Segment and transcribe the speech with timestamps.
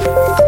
[0.00, 0.39] Bye.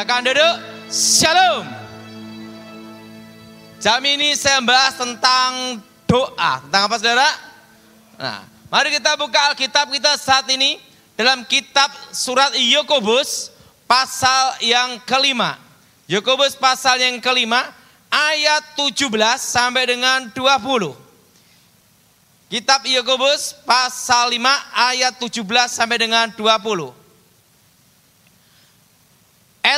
[0.00, 0.56] Silakan duduk.
[0.88, 1.64] Shalom.
[3.84, 5.76] Jam ini saya membahas tentang
[6.08, 6.52] doa.
[6.64, 7.28] Tentang apa saudara?
[8.16, 8.40] Nah,
[8.72, 10.80] mari kita buka Alkitab kita saat ini
[11.20, 13.52] dalam kitab surat Yakobus
[13.84, 15.60] pasal yang kelima.
[16.08, 17.60] Yakobus pasal yang kelima
[18.08, 19.04] ayat 17
[19.36, 20.96] sampai dengan 20.
[22.48, 24.48] Kitab Yakobus pasal 5
[24.80, 26.99] ayat 17 sampai dengan 20.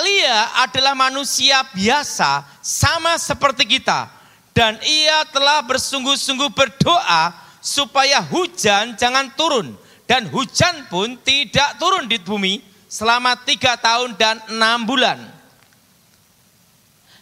[0.02, 4.10] Elia adalah manusia biasa sama seperti kita.
[4.50, 7.30] Dan ia telah bersungguh-sungguh berdoa
[7.62, 9.78] supaya hujan jangan turun.
[10.10, 12.58] Dan hujan pun tidak turun di bumi
[12.90, 15.22] selama tiga tahun dan enam bulan.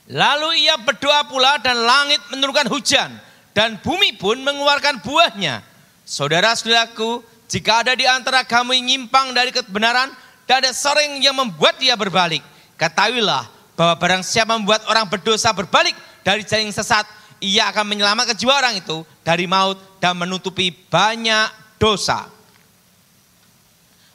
[0.09, 3.13] Lalu ia berdoa pula dan langit menurunkan hujan.
[3.53, 5.61] Dan bumi pun mengeluarkan buahnya.
[6.09, 10.11] Saudara-saudaraku, jika ada di antara kamu yang nyimpang dari kebenaran,
[10.49, 12.43] dan ada sering yang membuat dia berbalik.
[12.81, 13.45] Ketahuilah
[13.77, 15.93] bahwa barang siapa membuat orang berdosa berbalik
[16.25, 17.05] dari jalan yang sesat,
[17.45, 22.25] ia akan menyelamatkan jiwa orang itu dari maut dan menutupi banyak dosa.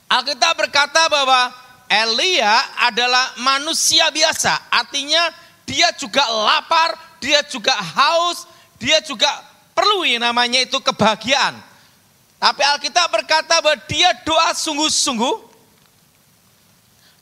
[0.09, 1.53] Alkitab berkata bahwa
[1.85, 2.57] Elia
[2.89, 5.29] adalah manusia biasa, artinya
[5.65, 8.49] dia juga lapar, dia juga haus,
[8.81, 9.29] dia juga
[9.77, 11.57] perlu yang namanya itu kebahagiaan.
[12.41, 15.54] Tapi Alkitab berkata bahwa dia doa sungguh-sungguh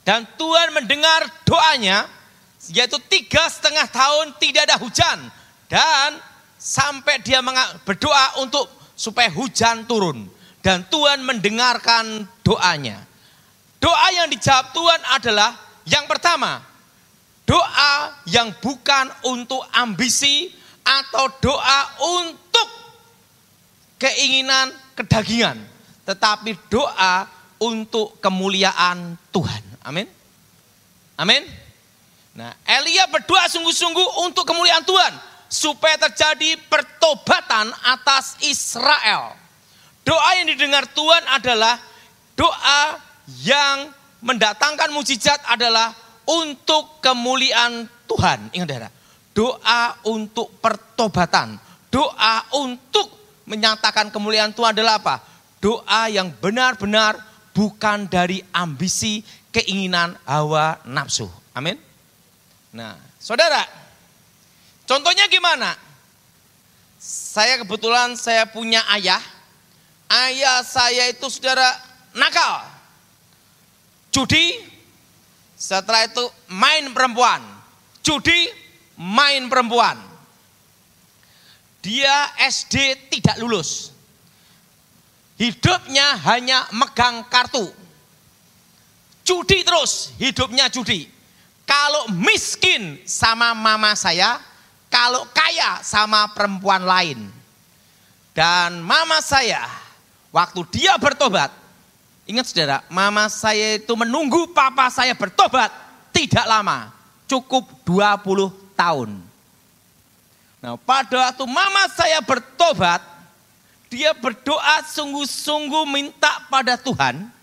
[0.04, 2.04] dan Tuhan mendengar doanya,
[2.68, 5.18] yaitu tiga setengah tahun tidak ada hujan.
[5.64, 6.20] Dan
[6.60, 7.40] sampai dia
[7.88, 10.28] berdoa untuk supaya hujan turun.
[10.60, 13.00] Dan Tuhan mendengarkan doanya.
[13.80, 15.50] Doa yang dijawab Tuhan adalah
[15.84, 16.60] yang pertama,
[17.44, 17.92] doa
[18.28, 20.48] yang bukan untuk ambisi
[20.84, 22.68] atau doa untuk
[24.00, 25.60] keinginan kedagingan,
[26.08, 27.28] tetapi doa
[27.60, 29.73] untuk kemuliaan Tuhan.
[29.84, 30.08] Amin.
[31.20, 31.44] Amin.
[32.34, 35.12] Nah, Elia berdoa sungguh-sungguh untuk kemuliaan Tuhan
[35.46, 39.38] supaya terjadi pertobatan atas Israel.
[40.02, 41.78] Doa yang didengar Tuhan adalah
[42.34, 42.98] doa
[43.46, 43.88] yang
[44.24, 45.94] mendatangkan mujizat adalah
[46.26, 48.50] untuk kemuliaan Tuhan.
[48.56, 48.92] Ingat daerah,
[49.30, 51.60] doa untuk pertobatan,
[51.92, 53.12] doa untuk
[53.46, 55.16] menyatakan kemuliaan Tuhan adalah apa?
[55.60, 57.16] Doa yang benar-benar
[57.54, 61.30] bukan dari ambisi, keinginan hawa nafsu.
[61.54, 61.78] Amin.
[62.74, 63.62] Nah, saudara,
[64.82, 65.78] contohnya gimana?
[66.98, 69.22] Saya kebetulan saya punya ayah.
[70.10, 71.70] Ayah saya itu saudara
[72.18, 72.66] nakal.
[74.10, 74.58] Judi,
[75.54, 77.42] setelah itu main perempuan.
[78.02, 78.50] Judi,
[78.98, 79.94] main perempuan.
[81.78, 83.94] Dia SD tidak lulus.
[85.34, 87.84] Hidupnya hanya megang kartu
[89.24, 91.08] Judi terus, hidupnya judi.
[91.64, 94.36] Kalau miskin sama mama saya,
[94.92, 97.32] kalau kaya sama perempuan lain.
[98.36, 99.64] Dan mama saya,
[100.28, 101.48] waktu dia bertobat,
[102.28, 105.72] ingat saudara, mama saya itu menunggu papa saya bertobat
[106.14, 106.94] tidak lama,
[107.26, 109.10] cukup 20 tahun.
[110.62, 113.02] Nah pada waktu mama saya bertobat,
[113.90, 117.33] dia berdoa sungguh-sungguh minta pada Tuhan,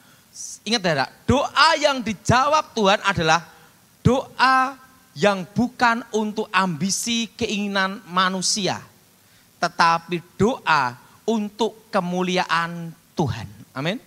[0.61, 3.41] Ingat saudara, doa yang dijawab Tuhan adalah
[4.05, 4.77] doa
[5.17, 8.77] yang bukan untuk ambisi keinginan manusia.
[9.57, 13.47] Tetapi doa untuk kemuliaan Tuhan.
[13.73, 13.97] Amin.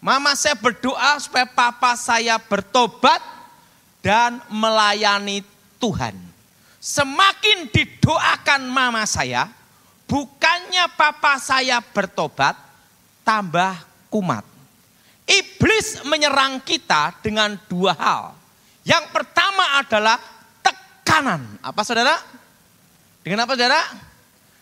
[0.00, 3.24] Mama saya berdoa supaya papa saya bertobat
[4.04, 5.40] dan melayani
[5.80, 6.12] Tuhan.
[6.76, 9.48] Semakin didoakan mama saya,
[10.04, 12.52] bukannya papa saya bertobat,
[13.24, 13.72] tambah
[14.12, 14.53] kumat.
[15.24, 18.36] Iblis menyerang kita dengan dua hal.
[18.84, 20.20] Yang pertama adalah
[20.60, 21.40] tekanan.
[21.64, 22.20] Apa saudara?
[23.24, 23.80] Dengan apa saudara?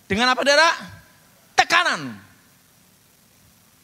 [0.07, 0.69] Dengan apa saudara?
[1.59, 2.01] Tekanan.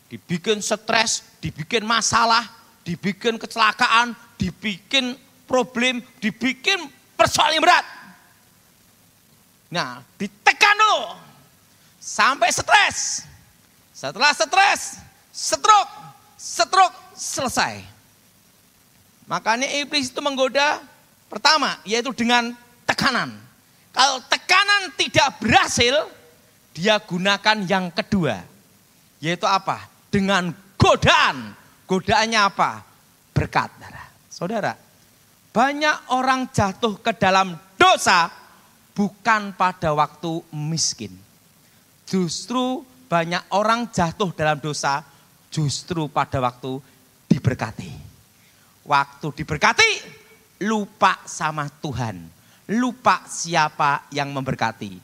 [0.08, 2.46] Dibikin stres, dibikin masalah,
[2.86, 5.18] dibikin kecelakaan, dibikin
[5.50, 6.86] problem, dibikin
[7.18, 7.86] persoalan yang berat.
[9.68, 11.18] Nah, ditekan dulu.
[11.98, 13.26] Sampai stres.
[13.92, 15.02] Setelah stres,
[15.34, 15.92] stroke,
[16.48, 17.84] stroke selesai.
[19.28, 20.80] Makanya iblis itu menggoda
[21.28, 22.56] pertama yaitu dengan
[22.88, 23.36] tekanan.
[23.92, 26.08] Kalau tekanan tidak berhasil,
[26.72, 28.40] dia gunakan yang kedua.
[29.20, 29.84] Yaitu apa?
[30.08, 30.48] Dengan
[30.80, 31.52] godaan.
[31.84, 32.80] Godaannya apa?
[33.36, 33.74] Berkat.
[34.32, 34.78] Saudara,
[35.50, 38.30] banyak orang jatuh ke dalam dosa
[38.94, 41.10] bukan pada waktu miskin.
[42.06, 45.02] Justru banyak orang jatuh dalam dosa
[45.48, 46.80] justru pada waktu
[47.28, 47.92] diberkati.
[48.88, 49.90] Waktu diberkati,
[50.64, 52.24] lupa sama Tuhan.
[52.68, 55.00] Lupa siapa yang memberkati.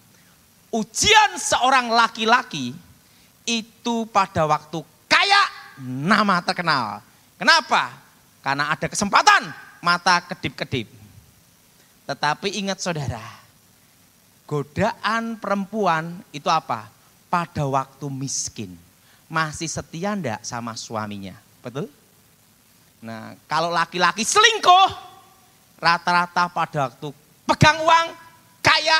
[0.75, 2.77] Ujian seorang laki-laki
[3.45, 5.43] itu pada waktu kaya
[5.81, 7.01] nama terkenal.
[7.41, 7.93] Kenapa?
[8.45, 9.49] Karena ada kesempatan
[9.81, 10.89] mata kedip-kedip.
[12.05, 13.23] Tetapi ingat saudara,
[14.45, 16.89] godaan perempuan itu apa?
[17.33, 18.77] Pada waktu miskin.
[19.29, 21.35] Masih setia ndak sama suaminya?
[21.65, 21.89] Betul?
[23.05, 24.89] Nah, kalau laki-laki selingkuh,
[25.77, 27.09] rata-rata pada waktu
[27.45, 28.07] pegang uang,
[28.65, 28.99] kaya,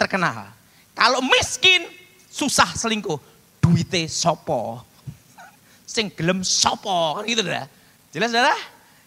[0.00, 0.48] terkenal.
[0.96, 1.84] Kalau miskin,
[2.32, 3.20] susah selingkuh.
[3.60, 4.80] Duite sopo.
[5.88, 7.68] Sing gelem sopo, kan gitu dah.
[8.12, 8.56] Jelas saudara?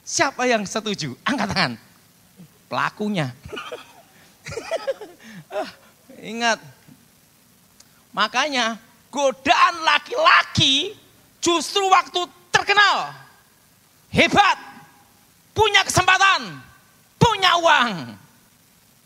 [0.06, 1.18] Siapa yang setuju?
[1.26, 1.74] Angkat tangan.
[2.70, 3.34] Pelakunya.
[5.56, 5.72] Ah,
[6.20, 6.60] ingat.
[8.12, 8.76] Makanya
[9.16, 10.92] godaan laki-laki
[11.40, 13.16] justru waktu terkenal.
[14.12, 14.60] Hebat.
[15.56, 16.60] Punya kesempatan.
[17.16, 18.20] Punya uang.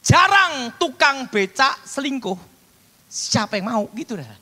[0.02, 2.38] Jarang tukang becak selingkuh.
[3.06, 4.34] Siapa yang mau gitu dah.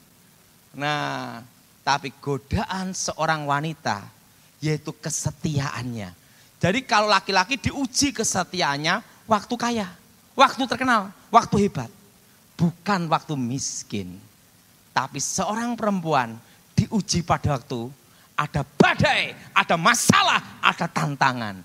[0.72, 1.44] Nah,
[1.84, 4.08] tapi godaan seorang wanita
[4.64, 6.16] yaitu kesetiaannya
[6.58, 9.88] jadi kalau laki-laki diuji kesetiaannya waktu kaya,
[10.34, 11.90] waktu terkenal, waktu hebat.
[12.58, 14.18] Bukan waktu miskin.
[14.98, 16.34] Tapi seorang perempuan
[16.74, 17.86] diuji pada waktu
[18.34, 21.62] ada badai, ada masalah, ada tantangan.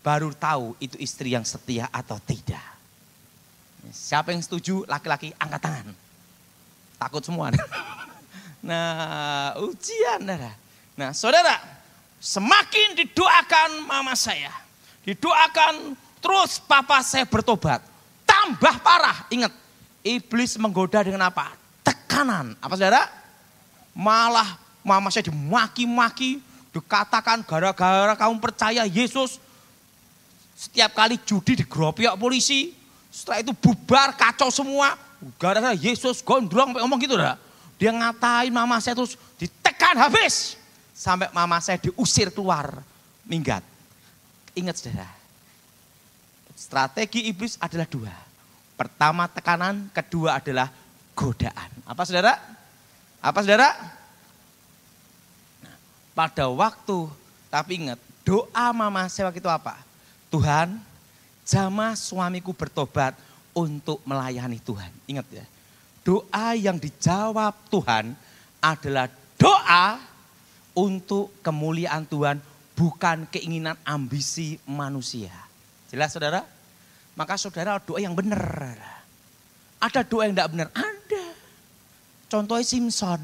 [0.00, 2.64] Baru tahu itu istri yang setia atau tidak.
[3.92, 5.86] Siapa yang setuju laki-laki angkat tangan.
[6.96, 7.52] Takut semua.
[8.64, 10.24] Nah ujian.
[10.96, 11.60] Nah saudara
[12.24, 14.48] Semakin didoakan mama saya,
[15.04, 15.92] didoakan
[16.24, 17.84] terus papa saya bertobat.
[18.24, 19.52] Tambah parah, ingat,
[20.00, 21.52] iblis menggoda dengan apa?
[22.14, 22.54] Tekanan.
[22.62, 23.10] Apa saudara?
[23.90, 24.54] Malah
[24.86, 26.38] mama saya dimaki-maki,
[26.70, 29.42] dikatakan gara-gara kamu percaya Yesus.
[30.54, 32.70] Setiap kali judi digeropiak polisi,
[33.10, 34.94] setelah itu bubar, kacau semua.
[35.42, 37.34] Gara-gara Yesus gondrong, ngomong gitu dah.
[37.82, 40.54] Dia ngatain mama saya terus ditekan habis.
[40.94, 42.78] Sampai mama saya diusir keluar,
[43.26, 43.66] minggat.
[44.54, 45.10] Ingat saudara,
[46.54, 48.14] strategi iblis adalah dua.
[48.78, 50.70] Pertama tekanan, kedua adalah
[51.14, 51.70] godaan.
[51.86, 52.36] Apa saudara?
[53.24, 53.72] Apa saudara?
[55.64, 55.76] Nah,
[56.12, 57.08] pada waktu,
[57.48, 59.78] tapi ingat, doa mama waktu itu apa?
[60.28, 60.76] Tuhan,
[61.46, 63.14] jama suamiku bertobat
[63.54, 64.90] untuk melayani Tuhan.
[65.06, 65.46] Ingat ya,
[66.02, 68.12] doa yang dijawab Tuhan
[68.58, 69.06] adalah
[69.38, 70.02] doa
[70.74, 72.42] untuk kemuliaan Tuhan,
[72.74, 75.30] bukan keinginan ambisi manusia.
[75.88, 76.42] Jelas saudara?
[77.14, 78.74] Maka saudara doa yang benar.
[79.78, 80.68] Ada doa yang tidak benar?
[82.34, 83.22] Contohnya Simpson.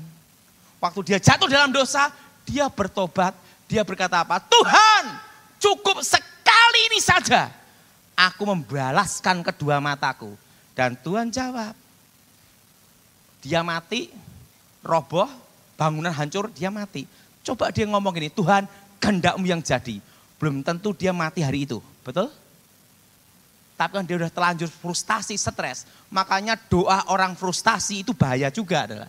[0.78, 2.14] Waktu dia jatuh dalam dosa,
[2.46, 3.34] dia bertobat.
[3.66, 4.38] Dia berkata apa?
[4.38, 5.04] Tuhan
[5.58, 7.50] cukup sekali ini saja.
[8.14, 10.38] Aku membalaskan kedua mataku.
[10.78, 11.74] Dan Tuhan jawab.
[13.42, 14.14] Dia mati,
[14.86, 15.26] roboh,
[15.74, 17.02] bangunan hancur, dia mati.
[17.42, 18.70] Coba dia ngomong ini, Tuhan
[19.02, 19.98] kehendakmu yang jadi.
[20.38, 22.30] Belum tentu dia mati hari itu, betul?
[23.80, 25.88] Tapi kan dia udah terlanjur frustasi, stres.
[26.12, 29.08] Makanya doa orang frustasi itu bahaya juga adalah.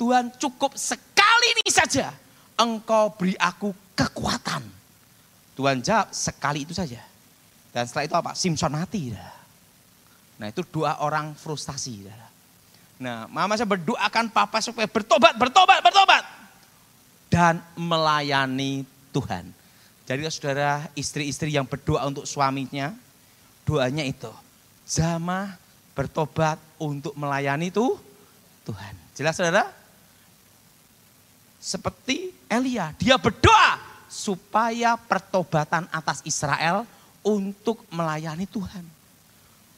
[0.00, 2.16] Tuhan cukup sekali ini saja.
[2.56, 4.64] Engkau beri aku kekuatan.
[5.52, 7.04] Tuhan jawab sekali itu saja.
[7.76, 8.32] Dan setelah itu apa?
[8.32, 9.12] Simpson mati.
[10.40, 12.08] Nah itu doa orang frustasi.
[13.04, 16.24] Nah mama saya berdoakan papa supaya bertobat, bertobat, bertobat
[17.28, 19.52] dan melayani Tuhan.
[20.08, 22.96] Jadi saudara istri-istri yang berdoa untuk suaminya,
[23.66, 24.30] doanya itu.
[24.86, 25.56] Zama
[25.92, 27.96] bertobat untuk melayani itu
[28.66, 28.94] Tuhan.
[29.14, 29.68] Jelas saudara?
[31.62, 33.78] Seperti Elia, dia berdoa
[34.10, 36.82] supaya pertobatan atas Israel
[37.22, 38.82] untuk melayani Tuhan.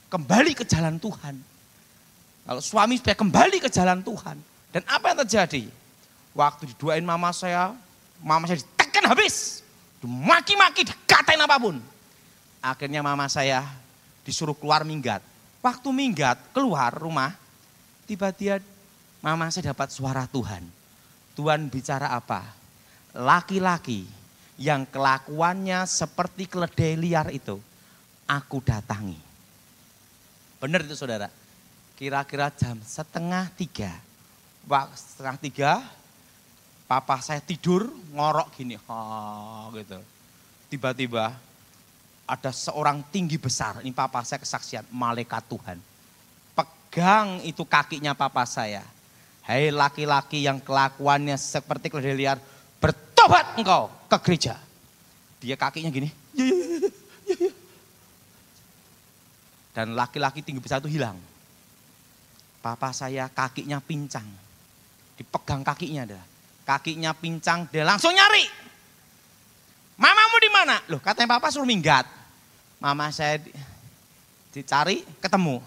[0.08, 1.36] Kembali ke jalan Tuhan.
[2.44, 4.36] Kalau suami supaya kembali ke jalan Tuhan.
[4.72, 5.64] Dan apa yang terjadi?
[6.34, 7.72] Waktu diduain mama saya,
[8.18, 9.62] mama saya ditekan habis.
[10.04, 11.80] Maki-maki, dikatain apa pun.
[12.64, 13.60] Akhirnya mama saya
[14.24, 15.20] disuruh keluar minggat.
[15.60, 17.36] Waktu minggat, keluar rumah,
[18.08, 18.64] tiba-tiba
[19.20, 20.64] mama saya dapat suara Tuhan.
[21.36, 22.40] Tuhan bicara apa?
[23.12, 24.08] Laki-laki
[24.56, 27.60] yang kelakuannya seperti keledai liar itu,
[28.24, 29.20] aku datangi.
[30.56, 31.28] Benar itu saudara.
[32.00, 33.92] Kira-kira jam setengah tiga.
[34.64, 35.72] Waktu setengah tiga,
[36.88, 38.80] papa saya tidur ngorok gini.
[38.88, 38.96] Ha,
[39.76, 40.00] gitu.
[40.72, 41.36] Tiba-tiba
[42.24, 43.80] ada seorang tinggi besar.
[43.84, 45.78] Ini papa saya kesaksian, malaikat Tuhan.
[46.56, 48.84] Pegang itu kakinya papa saya.
[49.44, 52.38] Hei laki-laki yang kelakuannya seperti keledai liar,
[52.80, 54.56] bertobat engkau ke gereja.
[55.44, 56.08] Dia kakinya gini.
[59.76, 61.18] Dan laki-laki tinggi besar itu hilang.
[62.64, 64.24] Papa saya kakinya pincang.
[65.20, 66.24] Dipegang kakinya dah.
[66.64, 68.63] Kakinya pincang, dia langsung nyari.
[70.64, 70.80] Mana?
[70.88, 72.08] Loh, katanya papa suruh minggat.
[72.80, 73.36] Mama saya
[74.48, 75.60] dicari, ketemu.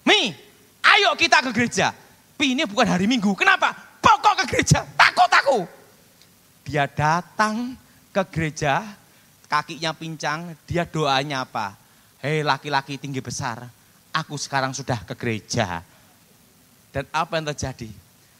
[0.00, 0.32] Mi,
[0.80, 1.92] ayo kita ke gereja.
[2.32, 3.36] Pi ini bukan hari Minggu.
[3.36, 3.76] Kenapa?
[4.00, 4.80] Pokok ke gereja.
[4.96, 5.58] Takut aku.
[6.64, 7.76] Dia datang
[8.16, 8.96] ke gereja,
[9.44, 11.76] kakinya pincang, dia doanya apa?
[12.24, 13.68] Hei laki-laki tinggi besar,
[14.08, 15.84] aku sekarang sudah ke gereja.
[16.96, 17.92] Dan apa yang terjadi?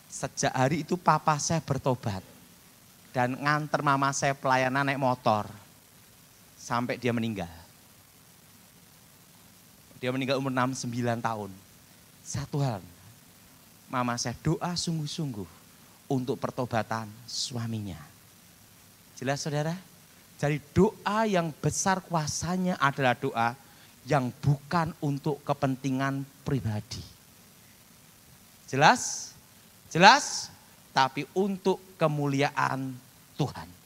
[0.09, 2.25] Sejak hari itu papa saya bertobat.
[3.13, 5.64] Dan nganter mama saya pelayanan naik motor.
[6.65, 7.53] Sampai dia meninggal.
[10.01, 10.89] Dia meninggal umur 69
[11.21, 11.53] tahun.
[12.25, 12.81] Satu hal,
[13.93, 15.45] mama saya doa sungguh-sungguh
[16.09, 18.01] untuk pertobatan suaminya.
[19.21, 19.77] Jelas saudara?
[20.41, 23.53] Jadi doa yang besar kuasanya adalah doa
[24.09, 27.05] yang bukan untuk kepentingan pribadi.
[28.73, 29.37] Jelas?
[29.93, 30.49] Jelas?
[30.97, 32.97] Tapi untuk kemuliaan
[33.37, 33.84] Tuhan.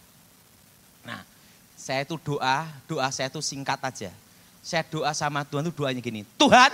[1.89, 4.13] Saya itu doa, doa saya itu singkat aja.
[4.61, 6.69] Saya doa sama Tuhan itu doanya gini, Tuhan,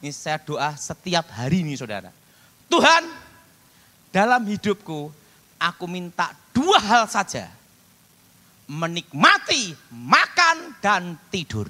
[0.00, 2.08] ini saya doa setiap hari ini saudara.
[2.72, 3.04] Tuhan,
[4.08, 5.12] dalam hidupku
[5.60, 7.52] aku minta dua hal saja
[8.64, 11.68] menikmati makan dan tidur.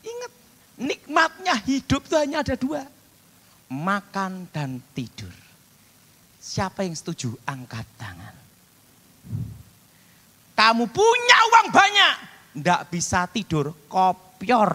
[0.00, 0.32] Ingat,
[0.80, 2.80] nikmatnya hidup itu hanya ada dua.
[3.68, 5.32] Makan dan tidur.
[6.40, 7.36] Siapa yang setuju?
[7.44, 8.34] Angkat tangan.
[10.54, 12.14] Kamu punya uang banyak,
[12.54, 14.70] tidak bisa tidur, kopior.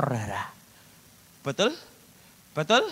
[1.40, 1.72] Betul?
[2.52, 2.84] Betul?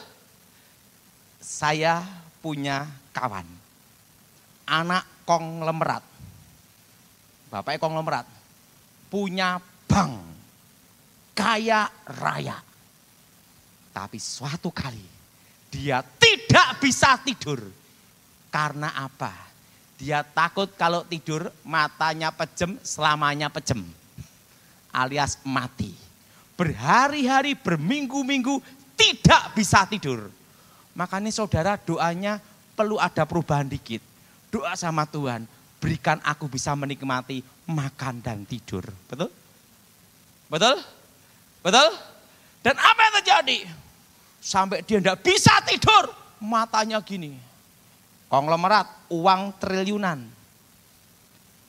[1.43, 1.99] Saya
[2.39, 3.47] punya kawan.
[4.67, 6.17] Anak konglomerat
[7.47, 8.27] Bapak konglomerat,
[9.07, 9.55] punya
[9.87, 10.19] bank,
[11.31, 11.87] kaya
[12.19, 12.59] raya.
[13.95, 15.07] Tapi suatu kali
[15.71, 17.63] dia tidak bisa tidur.
[18.51, 19.31] Karena apa?
[19.97, 23.81] Dia takut kalau tidur matanya pejem, selamanya pejem.
[24.93, 25.93] Alias mati.
[26.53, 28.61] Berhari-hari, berminggu-minggu
[28.97, 30.29] tidak bisa tidur.
[30.97, 32.41] Makanya saudara doanya
[32.77, 34.01] perlu ada perubahan dikit.
[34.53, 35.45] Doa sama Tuhan,
[35.77, 38.85] berikan aku bisa menikmati makan dan tidur.
[39.09, 39.29] Betul?
[40.49, 40.77] Betul?
[41.61, 41.89] Betul?
[42.61, 43.59] Dan apa yang terjadi?
[44.41, 47.35] Sampai dia tidak bisa tidur, matanya gini.
[48.27, 50.19] Konglomerat, uang triliunan.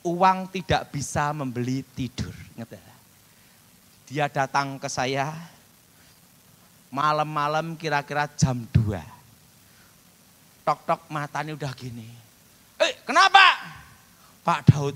[0.03, 2.35] Uang tidak bisa membeli tidur.
[4.09, 5.31] Dia datang ke saya
[6.89, 8.97] malam-malam kira-kira jam 2.
[10.65, 12.09] Tok-tok matanya udah gini.
[12.81, 13.59] Eh kenapa?
[14.41, 14.95] Pak Daud,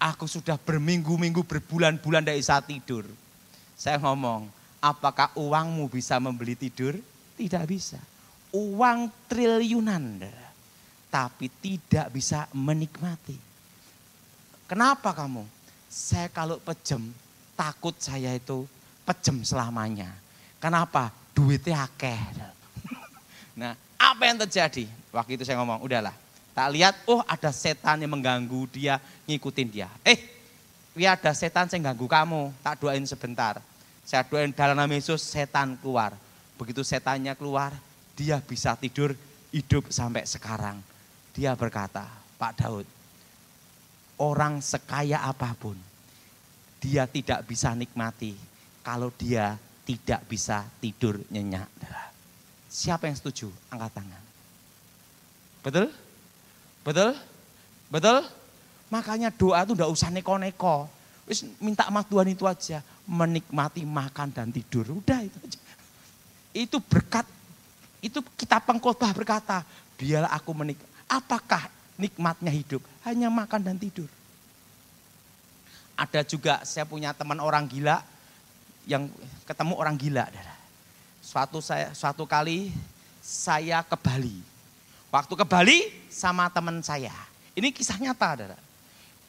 [0.00, 3.04] aku sudah berminggu-minggu, berbulan-bulan tidak bisa tidur.
[3.76, 4.48] Saya ngomong,
[4.80, 6.96] apakah uangmu bisa membeli tidur?
[7.36, 8.00] Tidak bisa.
[8.50, 10.24] Uang triliunan,
[11.08, 13.36] tapi tidak bisa menikmati.
[14.68, 15.44] Kenapa kamu?
[15.88, 17.00] Saya kalau pejem,
[17.56, 18.68] takut saya itu
[19.08, 20.12] pejem selamanya.
[20.60, 21.10] Kenapa?
[21.32, 22.20] Duitnya akeh.
[23.58, 24.86] Nah, apa yang terjadi?
[25.10, 26.14] Waktu itu saya ngomong, udahlah,
[26.58, 28.98] Tak lihat, oh ada setan yang mengganggu dia,
[29.30, 29.86] ngikutin dia.
[30.02, 30.18] Eh,
[30.98, 33.62] ya ada setan yang ganggu kamu, tak doain sebentar.
[34.02, 36.18] Saya doain dalam nama Yesus, setan keluar.
[36.58, 37.70] Begitu setannya keluar,
[38.18, 39.14] dia bisa tidur
[39.54, 40.82] hidup sampai sekarang.
[41.34, 42.06] Dia berkata,
[42.38, 42.86] Pak Daud,
[44.18, 45.78] orang sekaya apa pun,
[46.78, 48.34] dia tidak bisa nikmati
[48.82, 51.68] kalau dia tidak bisa tidur nyenyak.
[52.68, 53.48] Siapa yang setuju?
[53.72, 54.22] Angkat tangan.
[55.64, 55.86] Betul?
[56.84, 57.10] Betul?
[57.88, 58.18] Betul?
[58.92, 60.88] Makanya doa itu enggak usah neko-neko.
[61.28, 62.84] Wis minta sama Tuhan itu aja.
[63.08, 64.84] Menikmati makan dan tidur.
[65.00, 65.60] Udah itu aja.
[66.52, 67.24] Itu berkat.
[68.04, 69.64] Itu kita pengkhotbah berkata.
[69.96, 70.76] Biarlah aku menik.
[71.08, 72.84] Apakah nikmatnya hidup?
[73.02, 74.06] Hanya makan dan tidur.
[75.98, 78.04] Ada juga saya punya teman orang gila.
[78.84, 79.10] Yang
[79.48, 80.24] ketemu orang gila.
[81.24, 82.72] Suatu saya suatu kali
[83.20, 84.40] saya ke Bali
[85.08, 85.78] Waktu ke Bali
[86.12, 87.12] sama teman saya.
[87.56, 88.52] Ini kisah nyata.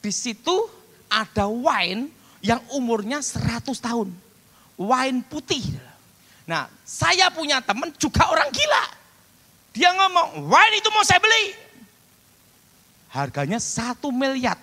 [0.00, 0.68] Di situ
[1.08, 2.12] ada wine
[2.44, 4.12] yang umurnya 100 tahun.
[4.76, 5.64] Wine putih.
[6.44, 8.84] Nah, saya punya teman juga orang gila.
[9.72, 11.56] Dia ngomong, wine itu mau saya beli.
[13.10, 14.56] Harganya satu miliar.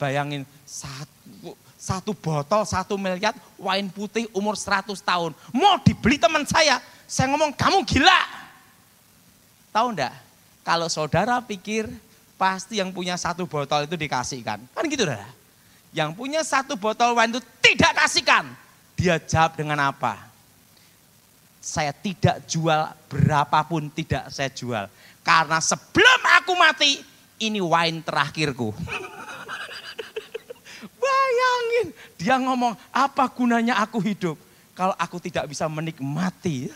[0.00, 5.36] Bayangin, satu, satu botol satu miliar wine putih umur 100 tahun.
[5.52, 6.80] Mau dibeli teman saya.
[7.04, 8.20] Saya ngomong, kamu gila.
[9.70, 10.14] Tahu enggak?
[10.64, 11.88] Kalau saudara pikir
[12.40, 14.64] pasti yang punya satu botol itu dikasihkan.
[14.72, 15.28] Kan gitu dah.
[15.92, 18.48] Yang punya satu botol wine itu tidak kasihkan.
[18.96, 20.28] Dia jawab dengan apa?
[21.60, 24.88] Saya tidak jual berapapun tidak saya jual.
[25.20, 27.04] Karena sebelum aku mati,
[27.40, 28.76] ini wine terakhirku.
[31.00, 34.36] Bayangin, dia ngomong, apa gunanya aku hidup
[34.76, 36.68] kalau aku tidak bisa menikmati.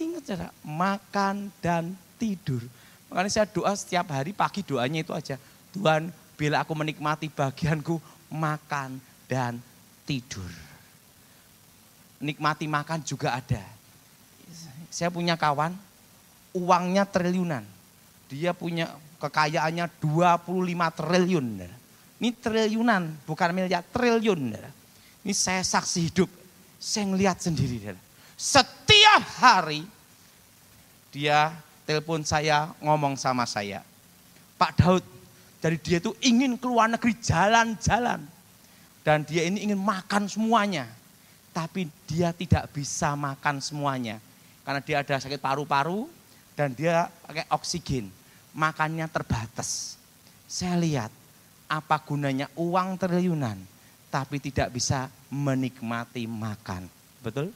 [0.00, 2.64] Ingat cara makan dan tidur.
[3.12, 5.36] Makanya saya doa setiap hari pagi doanya itu aja.
[5.76, 8.00] Tuhan bila aku menikmati bagianku
[8.32, 8.96] makan
[9.28, 9.60] dan
[10.08, 10.48] tidur.
[12.18, 13.62] Nikmati makan juga ada.
[14.88, 15.76] Saya punya kawan,
[16.56, 17.64] uangnya triliunan.
[18.32, 21.46] Dia punya kekayaannya 25 triliun.
[22.18, 24.58] Ini triliunan, bukan miliar, triliun.
[25.22, 26.30] Ini saya saksi hidup,
[26.82, 27.94] saya ngeliat sendiri.
[28.34, 29.86] Setiap hari
[31.14, 31.54] dia
[31.86, 33.86] telepon saya, ngomong sama saya.
[34.58, 35.04] Pak Daud,
[35.62, 38.22] dari dia itu ingin keluar negeri jalan-jalan.
[39.02, 40.86] Dan dia ini ingin makan semuanya.
[41.50, 44.22] Tapi dia tidak bisa makan semuanya.
[44.62, 46.06] Karena dia ada sakit paru-paru
[46.54, 48.21] dan dia pakai oksigen.
[48.52, 49.96] Makannya terbatas.
[50.44, 51.10] Saya lihat
[51.68, 53.56] apa gunanya uang triliunan
[54.12, 56.84] tapi tidak bisa menikmati makan.
[57.24, 57.48] Betul?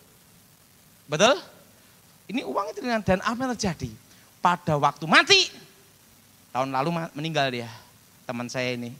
[1.04, 1.36] Betul?
[2.32, 3.92] Ini uang triliunan dan apa yang terjadi?
[4.46, 5.50] pada waktu mati.
[6.54, 7.66] Tahun lalu meninggal dia,
[8.22, 8.94] teman saya ini.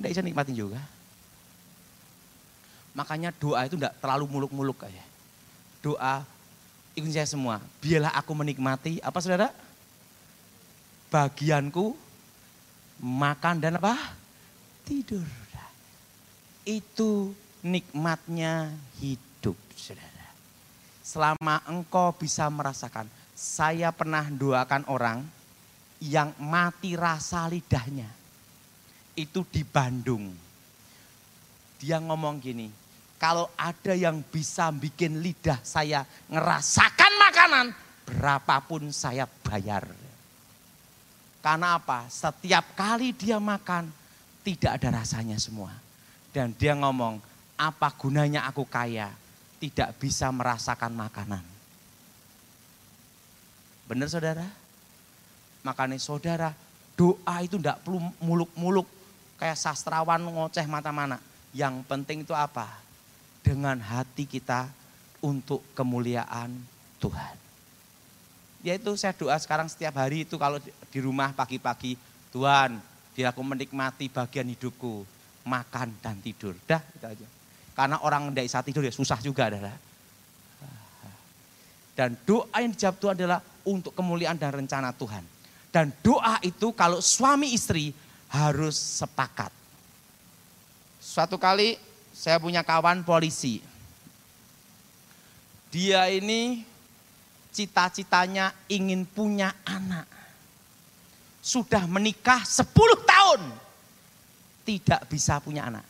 [0.00, 0.80] Tidak bisa nikmatin juga.
[2.96, 5.04] Makanya doa itu tidak terlalu muluk-muluk kayak.
[5.84, 6.24] Doa
[6.96, 7.60] ikut saya semua.
[7.84, 9.52] Biarlah aku menikmati, apa saudara?
[11.14, 11.94] Bagianku
[12.98, 13.94] makan dan apa?
[14.82, 15.22] Tidur.
[16.66, 17.30] Itu
[17.62, 20.26] nikmatnya hidup, saudara.
[21.06, 25.22] Selama engkau bisa merasakan saya pernah doakan orang
[26.02, 28.10] yang mati rasa lidahnya.
[29.14, 30.34] Itu di Bandung.
[31.78, 32.66] Dia ngomong gini,
[33.22, 37.66] kalau ada yang bisa bikin lidah saya ngerasakan makanan,
[38.02, 40.03] berapapun saya bayar.
[41.44, 42.08] Karena apa?
[42.08, 43.92] Setiap kali dia makan,
[44.40, 45.76] tidak ada rasanya semua.
[46.32, 47.20] Dan dia ngomong,
[47.60, 49.12] apa gunanya aku kaya,
[49.60, 51.44] tidak bisa merasakan makanan.
[53.84, 54.48] Benar saudara?
[55.60, 56.56] Makanya saudara,
[56.96, 58.88] doa itu tidak perlu muluk-muluk
[59.36, 61.20] kayak sastrawan ngoceh mata mana.
[61.52, 62.72] Yang penting itu apa?
[63.44, 64.72] Dengan hati kita
[65.20, 66.56] untuk kemuliaan
[67.04, 67.43] Tuhan.
[68.64, 72.00] Yaitu saya doa sekarang setiap hari itu kalau di rumah pagi-pagi,
[72.32, 72.80] Tuhan,
[73.12, 75.04] dia aku menikmati bagian hidupku,
[75.44, 76.56] makan dan tidur.
[76.64, 77.26] Dah, itu aja.
[77.76, 79.76] Karena orang tidak bisa tidur ya susah juga adalah.
[81.94, 85.22] Dan doa yang dijawab Tuhan adalah untuk kemuliaan dan rencana Tuhan.
[85.70, 87.94] Dan doa itu kalau suami istri
[88.32, 89.50] harus sepakat.
[90.98, 91.78] Suatu kali
[92.10, 93.62] saya punya kawan polisi.
[95.70, 96.66] Dia ini
[97.54, 100.10] cita-citanya ingin punya anak.
[101.38, 102.66] Sudah menikah 10
[103.06, 103.40] tahun.
[104.66, 105.86] Tidak bisa punya anak.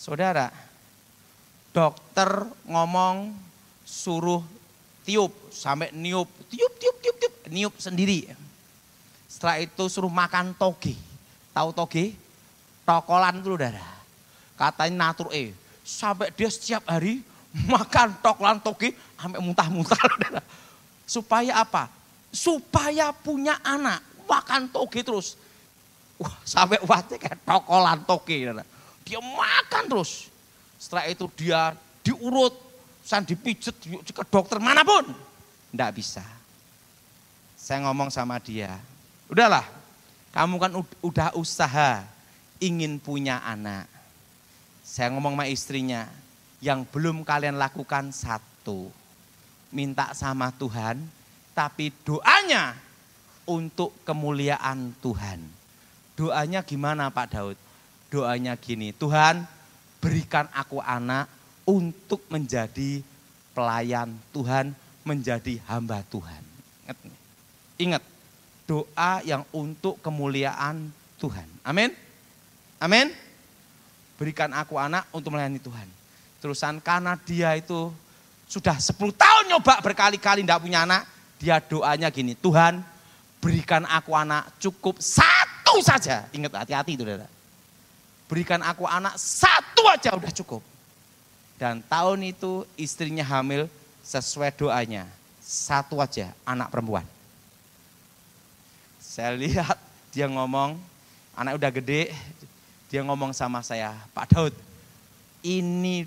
[0.00, 0.48] Saudara,
[1.76, 3.36] dokter ngomong
[3.84, 4.40] suruh
[5.04, 8.32] tiup sampai niup, tiup, tiup, tiup, tiup, niup sendiri.
[9.28, 10.96] Setelah itu suruh makan toge.
[11.52, 12.16] Tahu toge?
[12.86, 13.84] Tokolan itu udara.
[14.56, 15.52] Katanya natur eh.
[15.82, 17.20] Sampai dia setiap hari
[17.64, 19.96] makan tokolan toge sampai muntah-muntah.
[21.16, 21.88] Supaya apa?
[22.28, 24.04] Supaya punya anak.
[24.28, 25.40] Makan toge terus.
[26.20, 28.52] Wah, sampai wajah kayak tokolan toge.
[29.06, 30.28] Dia makan terus.
[30.76, 31.72] Setelah itu dia
[32.04, 32.66] diurut
[33.06, 35.14] saya dipijet ke dokter mana pun.
[35.70, 36.26] Tidak bisa.
[37.54, 38.78] Saya ngomong sama dia,
[39.26, 39.62] udahlah
[40.34, 42.04] kamu kan udah usaha
[42.58, 43.88] ingin punya anak.
[44.84, 46.06] Saya ngomong sama istrinya,
[46.60, 48.88] yang belum kalian lakukan satu.
[49.74, 51.02] Minta sama Tuhan,
[51.52, 52.78] tapi doanya
[53.44, 55.42] untuk kemuliaan Tuhan.
[56.16, 57.58] Doanya gimana Pak Daud?
[58.08, 59.44] Doanya gini, Tuhan
[60.00, 61.26] berikan aku anak
[61.66, 63.02] untuk menjadi
[63.50, 64.70] pelayan Tuhan,
[65.02, 66.42] menjadi hamba Tuhan.
[67.76, 68.00] Ingat,
[68.64, 70.88] doa yang untuk kemuliaan
[71.20, 71.48] Tuhan.
[71.66, 71.92] Amin.
[72.80, 73.12] Amin.
[74.16, 75.88] Berikan aku anak untuk melayani Tuhan.
[76.38, 77.90] Terusan karena dia itu
[78.46, 81.02] sudah 10 tahun nyoba berkali-kali tidak punya anak.
[81.36, 82.80] Dia doanya gini, Tuhan
[83.42, 86.24] berikan aku anak cukup satu saja.
[86.32, 87.04] Ingat hati-hati itu.
[87.04, 87.28] Saudara.
[88.26, 90.62] Berikan aku anak satu aja udah cukup.
[91.56, 93.70] Dan tahun itu istrinya hamil
[94.02, 95.06] sesuai doanya.
[95.40, 97.06] Satu aja anak perempuan.
[98.98, 99.78] Saya lihat
[100.10, 100.76] dia ngomong,
[101.38, 102.12] anak udah gede,
[102.90, 104.54] dia ngomong sama saya, Pak Daud,
[105.46, 106.04] ini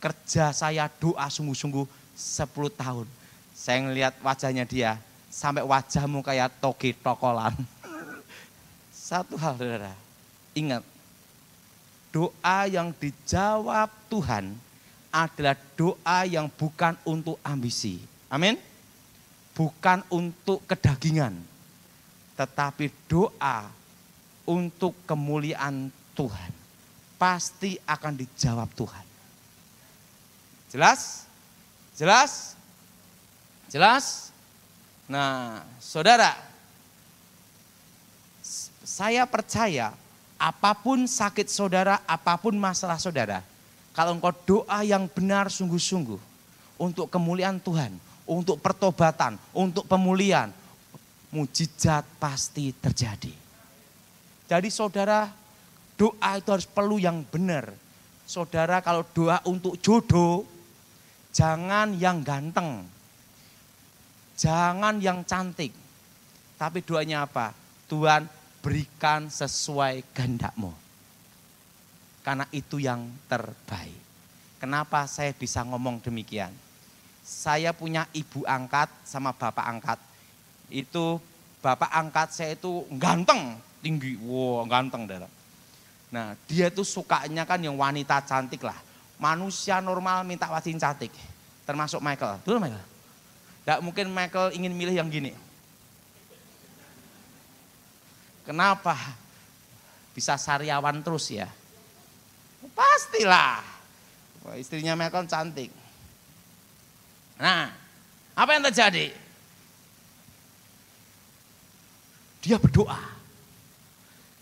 [0.00, 1.84] kerja saya doa sungguh-sungguh
[2.16, 3.06] 10 tahun.
[3.52, 4.96] Saya ngelihat wajahnya dia,
[5.28, 7.52] sampai wajahmu kayak toki tokolan.
[8.90, 9.92] Satu hal saudara,
[10.56, 10.80] ingat,
[12.08, 14.56] doa yang dijawab Tuhan
[15.12, 18.00] adalah doa yang bukan untuk ambisi.
[18.32, 18.56] Amin.
[19.52, 21.50] Bukan untuk kedagingan
[22.40, 23.68] tetapi doa
[24.48, 26.52] untuk kemuliaan Tuhan
[27.20, 29.09] pasti akan dijawab Tuhan.
[30.70, 31.26] Jelas?
[31.98, 32.54] Jelas?
[33.66, 34.30] Jelas?
[35.10, 36.38] Nah, saudara,
[38.86, 39.90] saya percaya
[40.38, 43.42] apa pun sakit saudara, apa pun masalah saudara,
[43.90, 46.18] kalau engkau doa yang benar sungguh-sungguh
[46.78, 47.90] untuk kemuliaan Tuhan,
[48.24, 50.54] untuk pertobatan, untuk pemulihan,
[51.34, 53.34] mujizat pasti terjadi.
[54.46, 55.30] Jadi saudara,
[55.98, 57.70] doa itu harus perlu yang benar.
[58.26, 60.46] Saudara kalau doa untuk jodoh,
[61.30, 62.86] jangan yang ganteng.
[64.40, 65.72] Jangan yang cantik.
[66.56, 67.52] Tapi doanya apa?
[67.88, 68.24] Tuhan
[68.60, 70.72] berikan sesuai kehendakmu.
[72.20, 74.00] Karena itu yang terbaik.
[74.60, 76.52] Kenapa saya bisa ngomong demikian?
[77.24, 79.98] Saya punya ibu angkat sama bapak angkat
[80.70, 81.18] itu
[81.60, 85.28] bapak angkat saya itu ganteng, tinggi, wow ganteng darah.
[86.14, 88.78] Nah dia itu sukanya kan yang wanita cantik lah.
[89.20, 91.12] Manusia normal minta wajin cantik.
[91.68, 92.40] Termasuk Michael.
[92.40, 92.86] Dulu Michael.
[93.62, 95.36] Tidak mungkin Michael ingin milih yang gini.
[98.48, 98.96] Kenapa?
[100.16, 101.46] Bisa sariawan terus ya?
[102.72, 103.60] Pastilah.
[104.56, 105.70] Istrinya Michael cantik.
[107.36, 107.68] Nah,
[108.32, 109.12] apa yang terjadi?
[112.40, 113.20] Dia berdoa.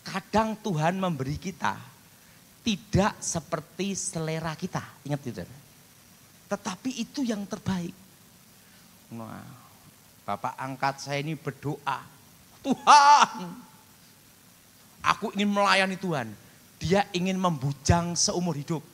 [0.06, 1.97] Kadang Tuhan memberi kita
[2.68, 4.84] tidak seperti selera kita.
[5.08, 5.48] Ingat tidak?
[6.52, 7.96] Tetapi itu yang terbaik.
[9.08, 9.40] Nah,
[10.28, 12.04] Bapak angkat saya ini berdoa.
[12.60, 13.48] Tuhan,
[15.00, 16.28] aku ingin melayani Tuhan.
[16.76, 18.84] Dia ingin membujang seumur hidup.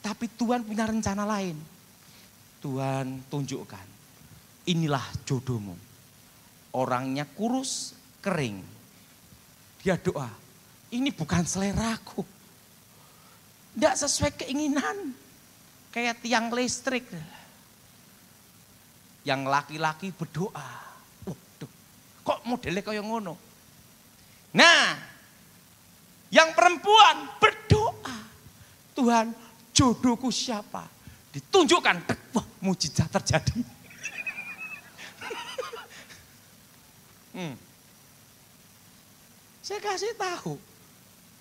[0.00, 1.60] Tapi Tuhan punya rencana lain.
[2.64, 3.86] Tuhan tunjukkan,
[4.64, 5.76] inilah jodohmu.
[6.72, 7.92] Orangnya kurus,
[8.24, 8.64] kering.
[9.84, 10.32] Dia doa,
[10.88, 12.39] ini bukan seleraku.
[13.74, 15.14] Tidak sesuai keinginan.
[15.90, 17.06] Kayak tiang listrik.
[19.26, 20.70] Yang laki-laki berdoa.
[21.26, 21.70] Waduh,
[22.24, 23.34] kok modelnya kayak ngono?
[24.56, 24.98] Nah,
[26.30, 28.16] yang perempuan berdoa.
[28.94, 29.34] Tuhan,
[29.74, 30.86] jodohku siapa?
[31.30, 31.96] Ditunjukkan,
[32.34, 33.62] wah mujizat terjadi.
[37.38, 37.54] hmm.
[39.62, 40.58] Saya kasih tahu,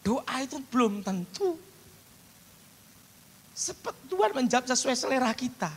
[0.05, 1.57] doa itu belum tentu.
[4.07, 5.67] Tuhan menjawab sesuai selera kita.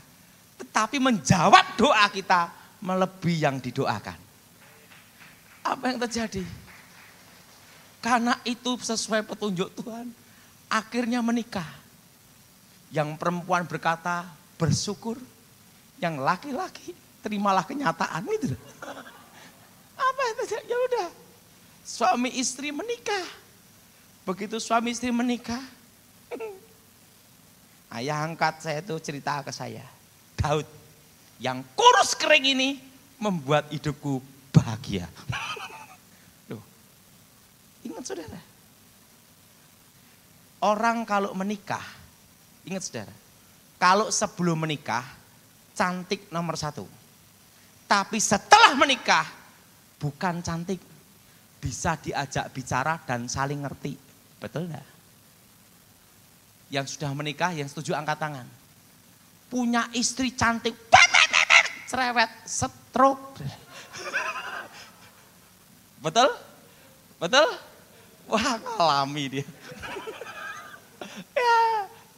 [0.62, 4.18] Tetapi menjawab doa kita melebihi yang didoakan.
[5.66, 6.46] Apa yang terjadi?
[7.98, 10.06] Karena itu sesuai petunjuk Tuhan.
[10.70, 11.66] Akhirnya menikah.
[12.94, 15.18] Yang perempuan berkata bersyukur.
[15.98, 18.54] Yang laki-laki terimalah kenyataan gitu.
[19.94, 20.64] Apa yang terjadi?
[20.66, 21.08] Ya udah,
[21.86, 23.26] suami istri menikah.
[24.22, 25.62] Begitu suami istri menikah,
[28.00, 29.85] ayah angkat saya itu cerita ke saya,
[30.38, 30.64] Daud,
[31.37, 32.81] yang kurus kering ini
[33.20, 34.24] membuat hidupku
[34.55, 35.07] bahagia.
[36.50, 36.62] Loh,
[37.85, 38.40] ingat saudara,
[40.62, 41.85] orang kalau menikah,
[42.64, 43.14] ingat saudara,
[43.76, 45.05] kalau sebelum menikah,
[45.76, 46.87] cantik nomor satu.
[47.85, 49.26] Tapi setelah menikah,
[50.00, 50.81] bukan cantik,
[51.61, 53.94] bisa diajak bicara dan saling ngerti.
[54.40, 54.87] Betul enggak?
[56.72, 58.48] Yang sudah menikah, yang setuju angkat tangan.
[59.52, 60.72] Punya istri cantik,
[61.85, 63.37] cerewet, stroke.
[66.04, 66.32] Betul?
[67.20, 67.48] Betul?
[68.32, 69.44] Wah, ngalami dia.
[71.37, 71.61] ya,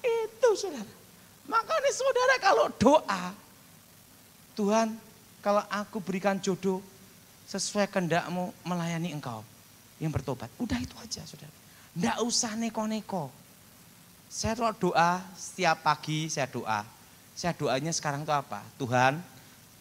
[0.06, 0.86] itu saudara.
[1.50, 3.34] Makanya saudara kalau doa,
[4.54, 4.94] Tuhan
[5.44, 6.80] kalau aku berikan jodoh,
[7.44, 9.44] sesuai kehendakmu melayani engkau
[10.00, 10.48] yang bertobat.
[10.56, 11.52] Udah itu aja saudara.
[11.92, 13.28] Tidak usah neko-neko.
[14.34, 16.82] Saya doa setiap pagi saya doa.
[17.38, 18.66] Saya doanya sekarang itu apa?
[18.82, 19.22] Tuhan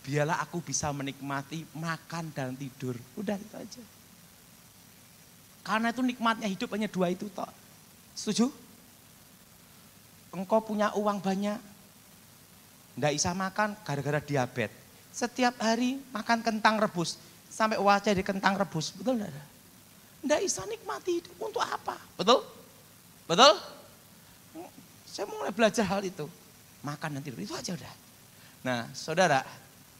[0.05, 2.93] biarlah aku bisa menikmati makan dan tidur.
[3.17, 3.81] Udah itu aja.
[5.65, 7.49] Karena itu nikmatnya hidup hanya dua itu toh.
[8.13, 8.53] Setuju?
[10.37, 11.57] Engkau punya uang banyak.
[12.93, 14.77] Tidak bisa makan gara-gara diabetes.
[15.09, 17.17] Setiap hari makan kentang rebus.
[17.49, 18.93] Sampai wajah di kentang rebus.
[18.93, 19.33] Betul tidak?
[20.21, 21.97] Tidak bisa nikmati hidup untuk apa?
[22.21, 22.45] Betul?
[23.25, 23.81] Betul?
[25.13, 26.25] Saya mulai belajar hal itu.
[26.81, 27.93] Makan nanti itu aja udah.
[28.65, 29.45] Nah, saudara,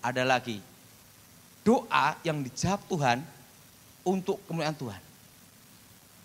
[0.01, 0.57] ada lagi
[1.61, 3.17] doa yang dijawab Tuhan
[4.01, 5.01] untuk kemuliaan Tuhan.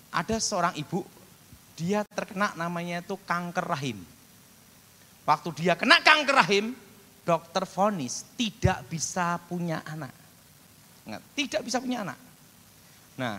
[0.08, 1.04] Ada seorang ibu,
[1.76, 4.00] dia terkena namanya itu kanker rahim.
[5.28, 6.72] Waktu dia kena kanker rahim,
[7.28, 10.10] dokter vonis tidak bisa punya anak.
[11.36, 12.18] Tidak bisa punya anak.
[13.20, 13.36] Nah,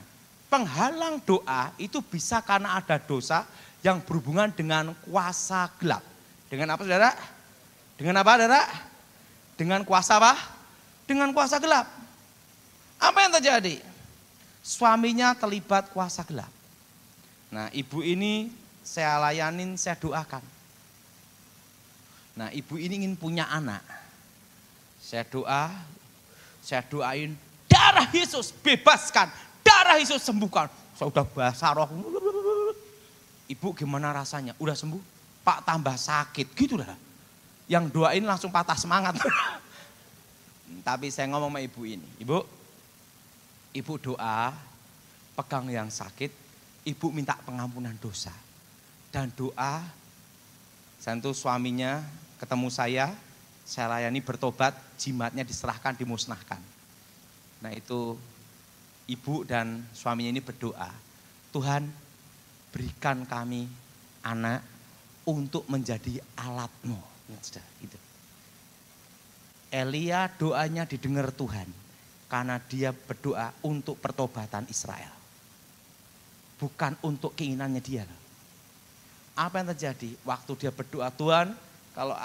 [0.48, 3.44] penghalang doa itu bisa karena ada dosa
[3.86, 6.04] yang berhubungan dengan kuasa gelap.
[6.52, 7.12] Dengan apa saudara?
[7.96, 8.62] Dengan apa saudara?
[9.56, 10.34] Dengan kuasa apa?
[11.08, 11.88] Dengan kuasa gelap.
[13.00, 13.80] Apa yang terjadi?
[14.60, 16.52] Suaminya terlibat kuasa gelap.
[17.50, 18.52] Nah ibu ini
[18.84, 20.44] saya layanin, saya doakan.
[22.36, 23.82] Nah ibu ini ingin punya anak.
[25.00, 25.74] Saya doa,
[26.62, 27.34] saya doain
[27.66, 29.32] darah Yesus bebaskan,
[29.66, 30.70] darah Yesus sembuhkan.
[30.94, 31.90] Saya udah basah roh,
[33.50, 34.54] Ibu gimana rasanya?
[34.62, 35.02] Udah sembuh?
[35.42, 36.94] Pak tambah sakit gitu lah.
[37.66, 39.18] Yang doain langsung patah semangat.
[40.88, 42.06] Tapi saya ngomong sama ibu ini.
[42.22, 42.38] Ibu,
[43.74, 44.54] ibu doa,
[45.34, 46.30] pegang yang sakit,
[46.86, 48.34] ibu minta pengampunan dosa.
[49.10, 49.82] Dan doa,
[51.02, 52.06] tentu suaminya
[52.38, 53.10] ketemu saya,
[53.66, 56.62] saya layani bertobat, jimatnya diserahkan, dimusnahkan.
[57.66, 58.14] Nah itu
[59.10, 60.94] ibu dan suaminya ini berdoa,
[61.50, 61.90] Tuhan
[62.70, 63.66] berikan kami
[64.24, 64.62] anak
[65.26, 66.98] untuk menjadi alatmu.
[67.42, 67.98] Sudah, itu.
[69.70, 71.70] Elia doanya didengar Tuhan
[72.26, 75.14] karena dia berdoa untuk pertobatan Israel.
[76.58, 78.04] Bukan untuk keinginannya dia.
[79.38, 80.18] Apa yang terjadi?
[80.26, 81.54] Waktu dia berdoa, Tuhan
[81.94, 82.18] kalau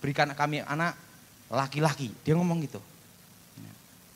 [0.00, 0.96] berikan kami anak
[1.52, 2.10] laki-laki.
[2.24, 2.80] Dia ngomong gitu.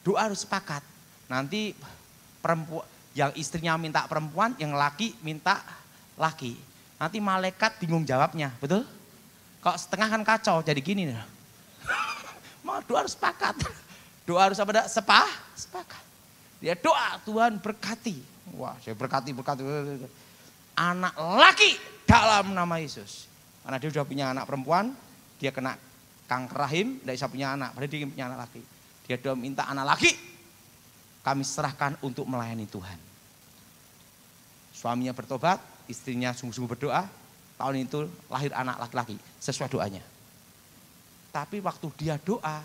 [0.04, 0.84] Doa harus sepakat.
[1.28, 1.72] Nanti
[2.40, 2.84] perempuan
[3.14, 5.62] yang istrinya minta perempuan, yang laki minta
[6.18, 6.58] laki.
[6.98, 8.82] Nanti malaikat bingung jawabnya, betul?
[9.62, 11.16] Kok setengah kan kacau, jadi gini nih.
[12.66, 13.56] Mau doa harus sepakat.
[14.24, 14.88] Doa harus apa?
[14.88, 16.00] Sepah, sepakat.
[16.56, 18.24] Dia doa Tuhan berkati.
[18.56, 19.60] Wah, saya berkati, berkati.
[20.72, 21.76] Anak laki
[22.08, 23.28] dalam nama Yesus.
[23.60, 24.96] Karena dia sudah punya anak perempuan,
[25.36, 25.76] dia kena
[26.24, 27.76] kanker rahim, tidak bisa punya anak.
[27.76, 28.62] Padahal dia punya anak laki.
[29.04, 30.16] Dia doa minta anak laki,
[31.24, 33.00] kami serahkan untuk melayani Tuhan.
[34.76, 35.56] Suaminya bertobat,
[35.88, 37.08] istrinya sungguh-sungguh berdoa,
[37.56, 40.04] tahun itu lahir anak laki-laki sesuai doanya.
[41.32, 42.60] Tapi waktu dia doa,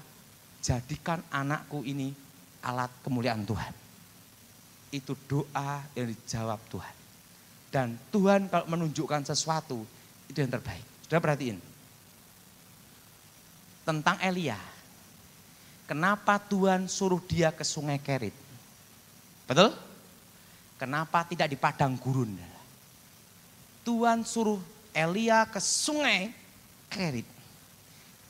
[0.60, 2.12] jadikan anakku ini
[2.60, 3.74] alat kemuliaan Tuhan.
[4.92, 6.96] Itu doa yang dijawab Tuhan.
[7.70, 9.88] Dan Tuhan kalau menunjukkan sesuatu,
[10.28, 10.84] itu yang terbaik.
[11.08, 11.58] Sudah perhatiin.
[13.88, 14.60] Tentang Elia.
[15.90, 18.49] Kenapa Tuhan suruh dia ke sungai Kerit?
[19.50, 19.74] Betul?
[20.78, 22.38] Kenapa tidak di padang gurun?
[23.82, 24.62] Tuhan suruh
[24.94, 26.30] Elia ke sungai
[26.86, 27.26] Kerit.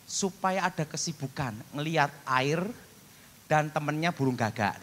[0.08, 2.63] Supaya ada kesibukan ngelihat air
[3.51, 4.79] dan temennya burung gagak.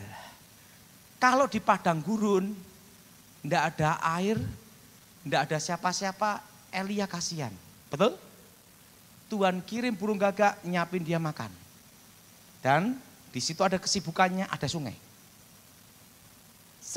[1.16, 2.52] Kalau di padang gurun,
[3.40, 4.36] tidak ada air,
[5.24, 7.50] tidak ada siapa-siapa, Elia kasihan.
[7.88, 8.14] Betul?
[9.32, 11.50] Tuhan kirim burung gagak nyapin dia makan.
[12.60, 13.00] Dan
[13.32, 15.05] di situ ada kesibukannya, ada sungai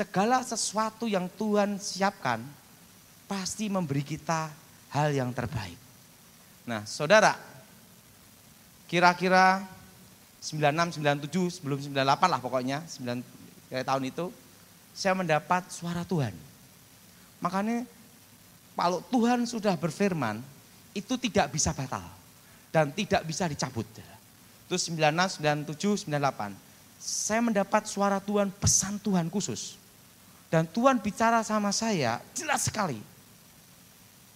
[0.00, 2.40] segala sesuatu yang Tuhan siapkan
[3.28, 4.48] pasti memberi kita
[4.96, 5.76] hal yang terbaik.
[6.64, 7.36] Nah, saudara,
[8.88, 9.60] kira-kira
[10.40, 14.32] 96, 97, sebelum 98 lah pokoknya, 9 tahun itu,
[14.96, 16.32] saya mendapat suara Tuhan.
[17.44, 17.84] Makanya
[18.72, 20.40] kalau Tuhan sudah berfirman,
[20.96, 22.08] itu tidak bisa batal
[22.72, 23.84] dan tidak bisa dicabut.
[24.64, 26.56] Terus 96, 97, 98.
[26.96, 29.76] Saya mendapat suara Tuhan, pesan Tuhan khusus.
[30.50, 32.98] Dan Tuhan bicara sama saya jelas sekali.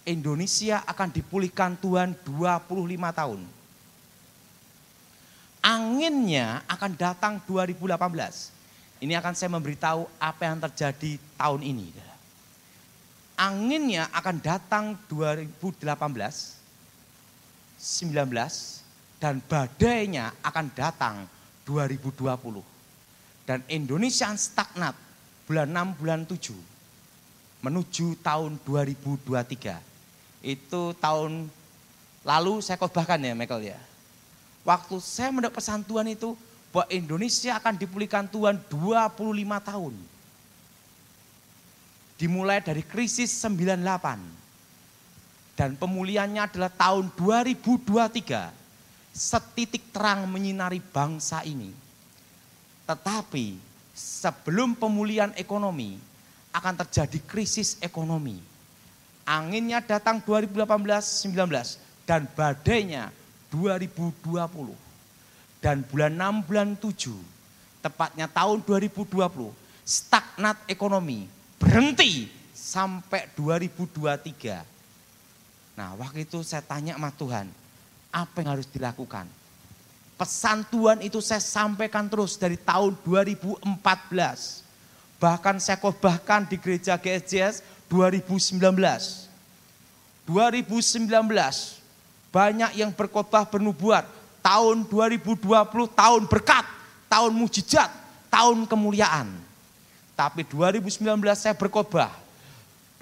[0.07, 2.71] Indonesia akan dipulihkan Tuhan 25
[3.11, 3.41] tahun.
[5.65, 9.03] Anginnya akan datang 2018.
[9.03, 11.89] Ini akan saya memberitahu apa yang terjadi tahun ini.
[13.35, 15.51] Anginnya akan datang 2018,
[17.75, 21.27] 19, dan badainya akan datang
[21.67, 22.63] 2020.
[23.43, 25.04] Dan Indonesia stagnat
[25.45, 26.57] bulan 6, bulan 7
[27.65, 29.81] menuju tahun 2023.
[30.45, 31.49] Itu tahun
[32.21, 33.79] lalu saya khotbahkan ya Michael ya.
[34.65, 36.37] Waktu saya mendapat pesan Tuhan itu
[36.69, 39.93] bahwa Indonesia akan dipulihkan Tuhan 25 tahun.
[42.15, 44.19] Dimulai dari krisis 98
[45.55, 48.53] dan pemulihannya adalah tahun 2023.
[49.15, 51.71] Setitik terang menyinari bangsa ini.
[52.83, 55.95] Tetapi sebelum pemulihan ekonomi
[56.51, 58.37] akan terjadi krisis ekonomi.
[59.25, 63.09] Anginnya datang 2018-19 dan badainya
[63.49, 64.75] 2020.
[65.63, 67.17] Dan bulan 6 bulan 7
[67.81, 69.17] tepatnya tahun 2020
[69.81, 71.25] stagnat ekonomi
[71.57, 74.75] berhenti sampai 2023
[75.75, 77.51] Nah waktu itu saya tanya sama Tuhan,
[78.15, 79.27] apa yang harus dilakukan?
[80.15, 83.67] Pesan Tuhan itu saya sampaikan terus dari tahun 2014.
[85.19, 87.59] Bahkan saya khotbahkan di gereja GSJS
[87.91, 88.63] 2019.
[90.23, 91.03] 2019
[92.31, 94.07] banyak yang berkhotbah bernubuat.
[94.39, 95.41] Tahun 2020
[95.97, 96.65] tahun berkat,
[97.09, 97.89] tahun mujizat,
[98.29, 99.33] tahun kemuliaan.
[100.13, 101.01] Tapi 2019
[101.33, 102.13] saya berkhotbah.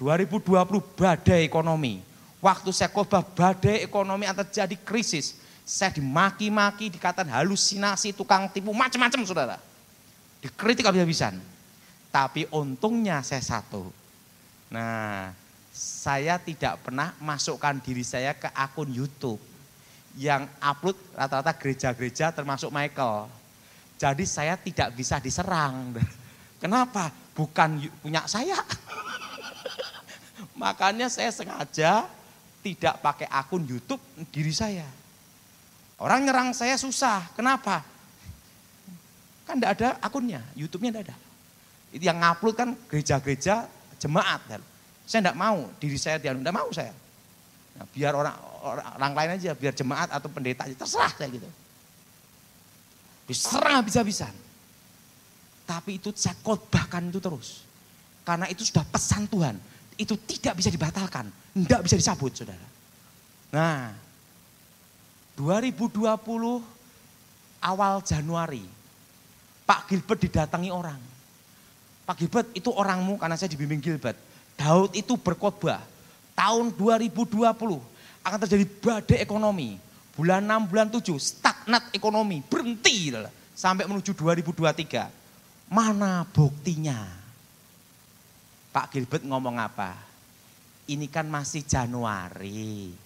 [0.00, 0.50] 2020
[0.98, 2.02] badai ekonomi
[2.44, 5.40] Waktu saya khotbah badai ekonomi akan terjadi krisis.
[5.64, 9.56] Saya dimaki-maki, dikatakan halusinasi, tukang tipu, macam-macam saudara.
[10.44, 11.40] Dikritik habis-habisan.
[12.12, 13.88] Tapi untungnya saya satu.
[14.68, 15.32] Nah,
[15.74, 19.40] saya tidak pernah masukkan diri saya ke akun YouTube.
[20.14, 23.26] Yang upload rata-rata gereja-gereja termasuk Michael.
[23.98, 25.96] Jadi saya tidak bisa diserang.
[26.62, 27.08] Kenapa?
[27.34, 28.60] Bukan punya saya.
[30.62, 32.06] Makanya saya sengaja
[32.62, 34.00] tidak pakai akun YouTube
[34.30, 34.86] diri saya.
[36.04, 37.32] Orang nyerang saya susah.
[37.32, 37.80] Kenapa?
[39.48, 41.16] Kan tidak ada akunnya, YouTube-nya tidak ada.
[41.96, 43.64] Itu yang ngupload kan gereja-gereja
[43.96, 44.40] jemaat.
[44.44, 44.60] Kan.
[45.08, 46.92] Saya tidak mau, diri saya tidak mau saya.
[47.80, 51.48] Nah, biar orang, orang orang lain aja, biar jemaat atau pendeta aja, terserah saya gitu.
[53.24, 54.32] Diserang habis-habisan.
[55.64, 57.64] Tapi itu saya khotbahkan itu terus.
[58.28, 59.56] Karena itu sudah pesan Tuhan
[59.96, 61.32] itu tidak bisa dibatalkan,
[61.64, 62.68] tidak bisa dicabut saudara.
[63.56, 64.03] Nah,
[65.34, 66.62] 2020
[67.64, 68.62] awal Januari,
[69.64, 71.00] Pak Gilbert didatangi orang.
[72.04, 74.14] Pak Gilbert itu orangmu karena saya dibimbing Gilbert.
[74.54, 75.82] Daud itu berkhotbah.
[76.36, 77.24] Tahun 2020
[78.22, 79.80] akan terjadi badai ekonomi.
[80.14, 83.10] Bulan 6, bulan 7 stagnat ekonomi, berhenti
[83.50, 85.10] sampai menuju 2023.
[85.66, 87.02] Mana buktinya?
[88.70, 89.98] Pak Gilbert ngomong apa?
[90.86, 93.03] Ini kan masih Januari.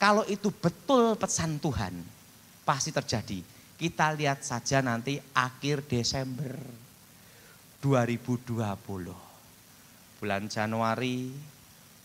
[0.00, 1.92] Kalau itu betul pesan Tuhan,
[2.64, 3.44] pasti terjadi.
[3.76, 6.56] Kita lihat saja nanti akhir Desember
[7.84, 8.80] 2020.
[10.16, 11.28] Bulan Januari,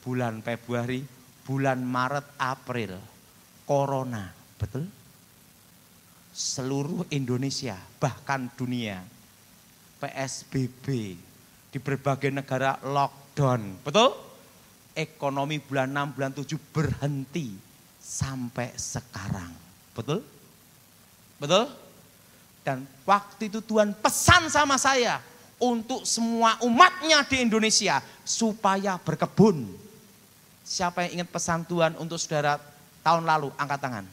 [0.03, 1.07] bulan Februari,
[1.47, 2.99] bulan Maret, April.
[3.63, 4.27] Corona,
[4.59, 4.91] betul?
[6.35, 9.07] Seluruh Indonesia, bahkan dunia.
[10.03, 11.15] PSBB,
[11.71, 13.87] di berbagai negara lockdown.
[13.87, 14.11] Betul?
[14.91, 17.74] Ekonomi bulan 6, bulan 7 berhenti
[18.05, 19.49] sampai sekarang.
[19.97, 20.21] Betul?
[21.41, 21.65] Betul?
[22.61, 25.17] Dan waktu itu Tuhan pesan sama saya
[25.57, 29.65] untuk semua umatnya di Indonesia supaya berkebun.
[30.65, 32.61] Siapa yang ingat pesan Tuhan untuk saudara
[33.01, 33.49] tahun lalu?
[33.57, 34.05] Angkat tangan.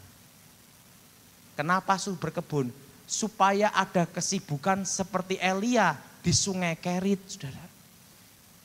[1.57, 2.69] Kenapa suruh berkebun?
[3.09, 7.65] Supaya ada kesibukan seperti Elia di sungai Kerit, saudara.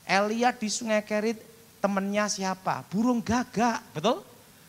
[0.04, 1.40] Elia di sungai Kerit
[1.80, 2.84] temennya siapa?
[2.92, 4.27] Burung gagak, betul?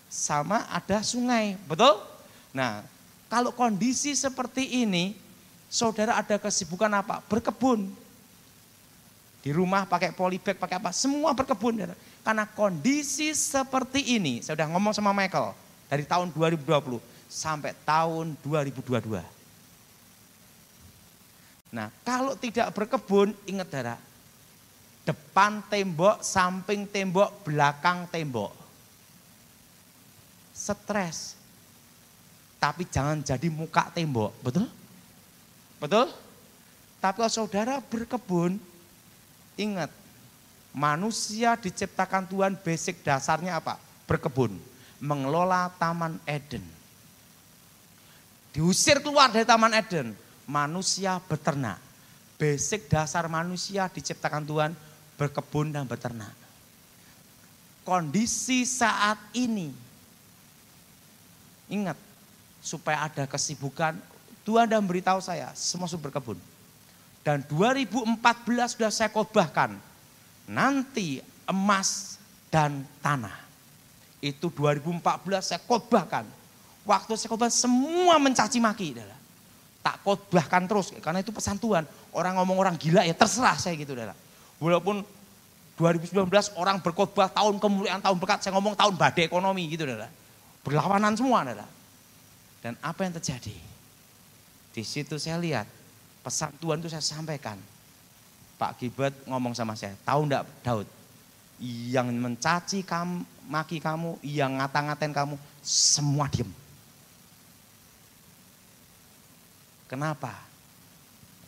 [0.09, 2.01] Sama ada sungai, betul?
[2.49, 2.81] Nah,
[3.29, 5.13] kalau kondisi seperti ini,
[5.69, 7.21] saudara ada kesibukan apa?
[7.29, 7.85] Berkebun.
[9.39, 10.89] Di rumah pakai polybag, pakai apa?
[10.91, 11.93] Semua berkebun.
[12.25, 15.53] Karena kondisi seperti ini, saya sudah ngomong sama Michael,
[15.87, 16.97] dari tahun 2020
[17.29, 19.39] sampai tahun 2022
[21.69, 23.99] Nah, kalau tidak berkebun, ingat darah.
[25.05, 28.49] Depan tembok, samping tembok, belakang tembok.
[30.59, 31.39] Stres.
[32.59, 34.67] Tapi jangan jadi muka tembok, betul?
[35.79, 36.11] Betul?
[36.99, 38.59] Tapi kalau saudara berkebun,
[39.55, 39.87] ingat,
[40.75, 43.79] manusia diciptakan Tuhan basic dasarnya apa?
[44.03, 44.59] Berkebun,
[44.99, 46.67] mengelola Taman Eden.
[48.51, 50.11] Diusir keluar dari Taman Eden,
[50.43, 51.79] manusia beternak.
[52.35, 54.71] Basic dasar manusia diciptakan Tuhan
[55.15, 56.31] berkebun dan beternak.
[57.87, 59.71] Kondisi saat ini,
[61.69, 61.95] ingat,
[62.59, 63.95] supaya ada kesibukan,
[64.43, 66.35] Tuhan dan beritahu saya, semua sudah berkebun.
[67.21, 69.77] Dan 2014 sudah saya khotbahkan.
[70.49, 72.17] Nanti emas
[72.49, 73.35] dan tanah.
[74.17, 75.05] Itu 2014
[75.45, 76.25] saya khotbahkan.
[76.87, 78.97] Waktu saya khotbah semua mencaci maki.
[79.79, 81.85] Tak khotbahkan terus karena itu pesan Tuhan.
[82.09, 83.93] Orang ngomong orang gila ya terserah saya gitu.
[83.93, 84.17] Adalah.
[84.57, 85.05] Walaupun
[85.77, 86.27] 2019
[86.59, 90.09] orang berkhotbah tahun kemuliaan tahun berkat saya ngomong tahun badai ekonomi gitu adalah.
[90.63, 91.69] Berlawanan semua adalah.
[92.59, 93.55] Dan apa yang terjadi?
[94.75, 95.67] Di situ saya lihat
[96.21, 97.57] pesan Tuhan itu saya sampaikan.
[98.59, 100.87] Pak Gibet ngomong sama saya, tahu enggak Daud?
[101.63, 106.51] Yang mencaci kamu, maki kamu, yang ngata-ngatain kamu, semua diem.
[109.87, 110.35] Kenapa?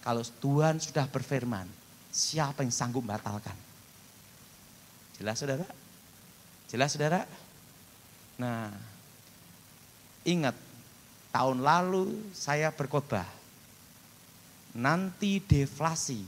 [0.01, 1.68] Kalau Tuhan sudah berfirman,
[2.09, 3.53] siapa yang sanggup batalkan?
[5.20, 5.68] Jelas saudara?
[6.72, 7.22] Jelas saudara?
[8.41, 8.74] Nah,
[10.28, 10.55] ingat
[11.32, 13.26] tahun lalu saya berkhotbah.
[14.72, 16.24] Nanti deflasi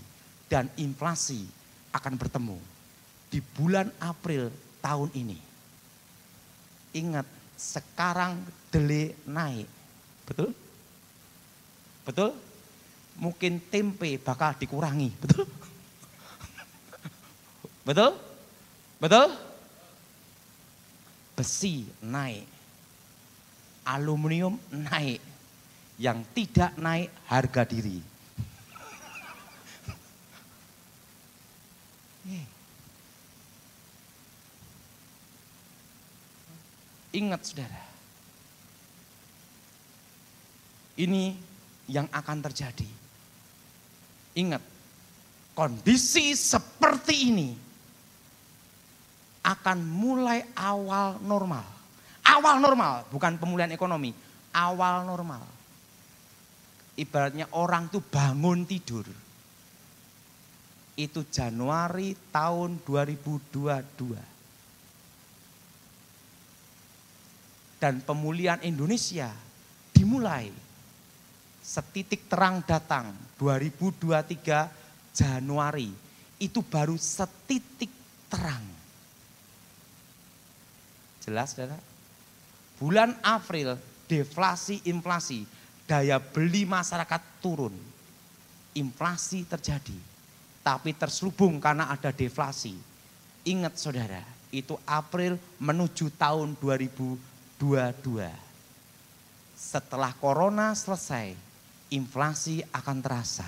[0.52, 1.48] dan inflasi
[1.96, 2.60] akan bertemu
[3.32, 4.52] di bulan April
[4.84, 5.40] tahun ini.
[6.94, 7.26] Ingat,
[7.58, 9.66] sekarang dele naik.
[10.28, 10.52] Betul?
[12.04, 12.32] Betul?
[13.18, 15.10] Mungkin tempe bakal dikurangi.
[15.18, 15.46] Betul?
[17.88, 18.12] Betul?
[19.02, 19.28] Betul?
[21.34, 22.53] Besi naik.
[23.86, 25.22] Aluminium naik.
[26.00, 28.14] Yang tidak naik harga diri.
[37.14, 37.84] Ingat saudara.
[40.98, 41.38] Ini
[41.86, 42.90] yang akan terjadi.
[44.34, 44.62] Ingat,
[45.54, 47.50] kondisi seperti ini
[49.46, 51.66] akan mulai awal normal.
[52.34, 54.10] Awal normal, bukan pemulihan ekonomi,
[54.58, 55.46] awal normal.
[56.98, 59.06] Ibaratnya orang tuh bangun tidur.
[60.94, 64.34] Itu Januari tahun 2022
[67.84, 69.28] dan pemulihan Indonesia
[69.92, 70.48] dimulai.
[71.60, 74.72] Setitik terang datang 2023
[75.12, 75.92] Januari.
[76.40, 77.92] Itu baru setitik
[78.32, 78.64] terang.
[81.24, 81.93] Jelas saudara?
[82.84, 83.80] Bulan April
[84.12, 85.48] deflasi inflasi.
[85.88, 87.72] Daya beli masyarakat turun.
[88.76, 89.96] Inflasi terjadi.
[90.60, 92.76] Tapi terselubung karena ada deflasi.
[93.48, 97.32] Ingat saudara, itu April menuju tahun 2023
[97.64, 98.28] dua-dua.
[99.56, 101.32] Setelah corona selesai,
[101.88, 103.48] inflasi akan terasa.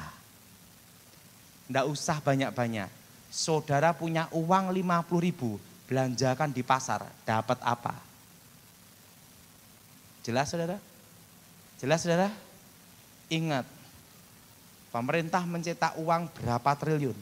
[1.67, 2.87] Tidak usah banyak-banyak.
[3.27, 5.59] Saudara punya uang 50 ribu,
[5.91, 8.04] belanjakan di pasar, dapat apa?
[10.25, 10.81] Jelas saudara?
[11.77, 12.33] Jelas saudara?
[13.29, 13.69] Ingat,
[14.89, 17.17] pemerintah mencetak uang berapa triliun.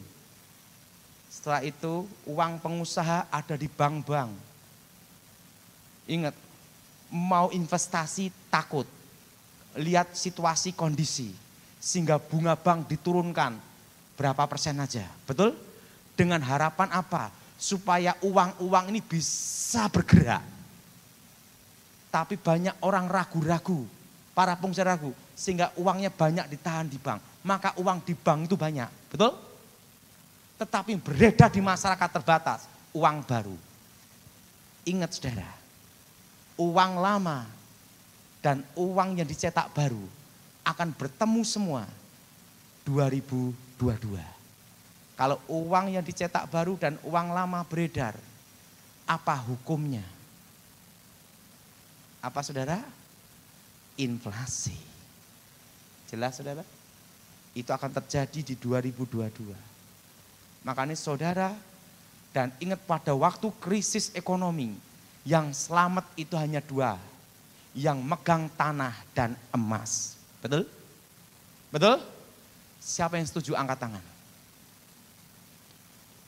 [1.28, 4.32] Setelah itu uang pengusaha ada di bank-bank.
[6.08, 6.32] Ingat,
[7.12, 8.88] mau investasi takut.
[9.76, 11.36] Lihat situasi kondisi.
[11.76, 13.60] Sehingga bunga bank diturunkan
[14.16, 15.04] berapa persen aja.
[15.28, 15.52] Betul?
[16.16, 17.28] Dengan harapan apa?
[17.60, 20.53] Supaya uang-uang ini bisa bergerak.
[22.14, 23.82] Tapi banyak orang ragu-ragu.
[24.30, 25.10] Para pengusaha ragu.
[25.34, 27.42] Sehingga uangnya banyak ditahan di bank.
[27.42, 29.10] Maka uang di bank itu banyak.
[29.10, 29.34] Betul?
[30.62, 32.70] Tetapi beredar di masyarakat terbatas.
[32.94, 33.58] Uang baru.
[34.86, 35.64] Ingat saudara
[36.54, 37.46] uang lama
[38.38, 40.02] dan uang yang dicetak baru
[40.62, 41.82] akan bertemu semua
[42.86, 44.20] 2022.
[45.14, 48.18] Kalau uang yang dicetak baru dan uang lama beredar,
[49.06, 50.02] apa hukumnya?
[52.24, 52.80] Apa saudara?
[54.00, 54.72] Inflasi.
[56.08, 56.64] Jelas saudara?
[57.52, 59.52] Itu akan terjadi di 2022.
[60.64, 61.52] Makanya saudara,
[62.32, 64.72] dan ingat pada waktu krisis ekonomi,
[65.28, 66.96] yang selamat itu hanya dua.
[67.76, 70.16] Yang megang tanah dan emas.
[70.40, 70.64] Betul?
[71.68, 72.00] Betul?
[72.80, 74.04] Siapa yang setuju angkat tangan?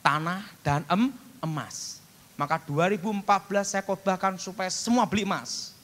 [0.05, 1.09] Tanah dan em,
[1.41, 1.97] emas.
[2.37, 5.76] Maka 2014 saya khotbahkan supaya semua beli emas.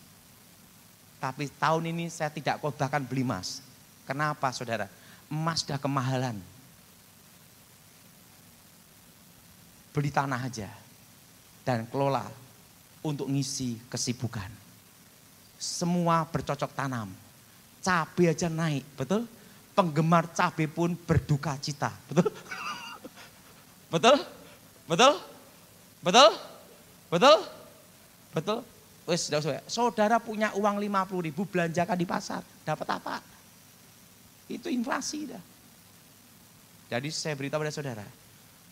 [1.24, 3.64] Tapi tahun ini saya tidak khotbahkan beli emas.
[4.04, 4.92] Kenapa saudara?
[5.32, 6.36] Emas sudah kemahalan.
[9.96, 10.68] Beli tanah aja.
[11.64, 12.28] Dan kelola
[13.00, 14.52] untuk ngisi kesibukan.
[15.56, 17.08] Semua bercocok tanam.
[17.80, 19.24] Cabai aja naik, betul?
[19.72, 22.28] Penggemar cabai pun berduka cita, betul?
[23.96, 24.20] betul?
[24.92, 25.14] Betul?
[26.04, 26.30] Betul?
[27.08, 27.38] Betul?
[28.36, 28.73] Betul?
[29.04, 29.28] Wes,
[29.68, 33.20] saudara punya uang 50 ribu belanjakan di pasar, dapat apa?
[34.47, 35.43] Itu inflasi dah.
[36.88, 38.08] Jadi saya beritahu pada saudara,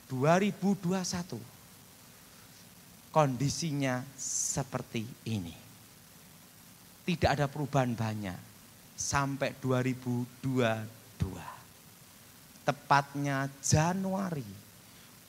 [0.07, 1.35] 2021
[3.11, 5.51] kondisinya seperti ini.
[7.01, 8.39] Tidak ada perubahan banyak
[8.95, 11.27] sampai 2022.
[12.61, 14.47] Tepatnya Januari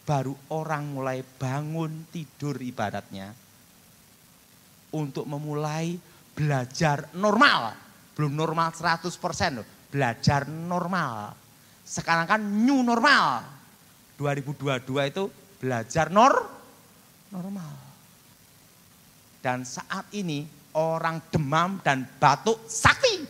[0.06, 3.34] baru orang mulai bangun tidur ibadatnya
[4.92, 5.96] untuk memulai
[6.36, 7.72] belajar normal.
[8.12, 11.34] Belum normal 100% loh, belajar normal.
[11.84, 13.42] Sekarang kan new normal.
[14.20, 16.32] 2022 itu belajar nor
[17.32, 17.72] normal.
[19.42, 20.46] Dan saat ini
[20.78, 23.26] orang demam dan batuk sakti.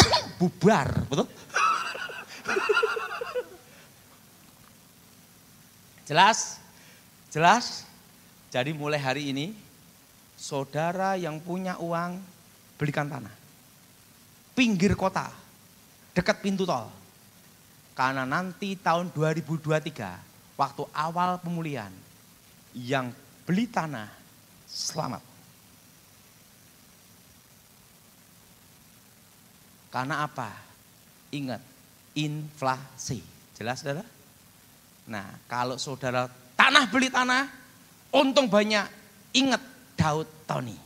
[0.40, 1.28] Bubar, betul?
[6.08, 6.58] Jelas?
[7.30, 7.84] Jelas?
[8.50, 9.63] Jadi mulai hari ini
[10.44, 12.20] saudara yang punya uang
[12.76, 13.32] belikan tanah.
[14.52, 15.32] Pinggir kota,
[16.12, 16.92] dekat pintu tol.
[17.96, 21.90] Karena nanti tahun 2023, waktu awal pemulihan,
[22.76, 23.08] yang
[23.48, 24.12] beli tanah
[24.68, 25.22] selamat.
[29.88, 30.50] Karena apa?
[31.30, 31.62] Ingat,
[32.18, 33.22] inflasi.
[33.54, 34.02] Jelas saudara?
[35.06, 36.26] Nah, kalau saudara
[36.58, 37.46] tanah beli tanah,
[38.10, 38.90] untung banyak.
[39.34, 40.76] Ingat Daud Tony.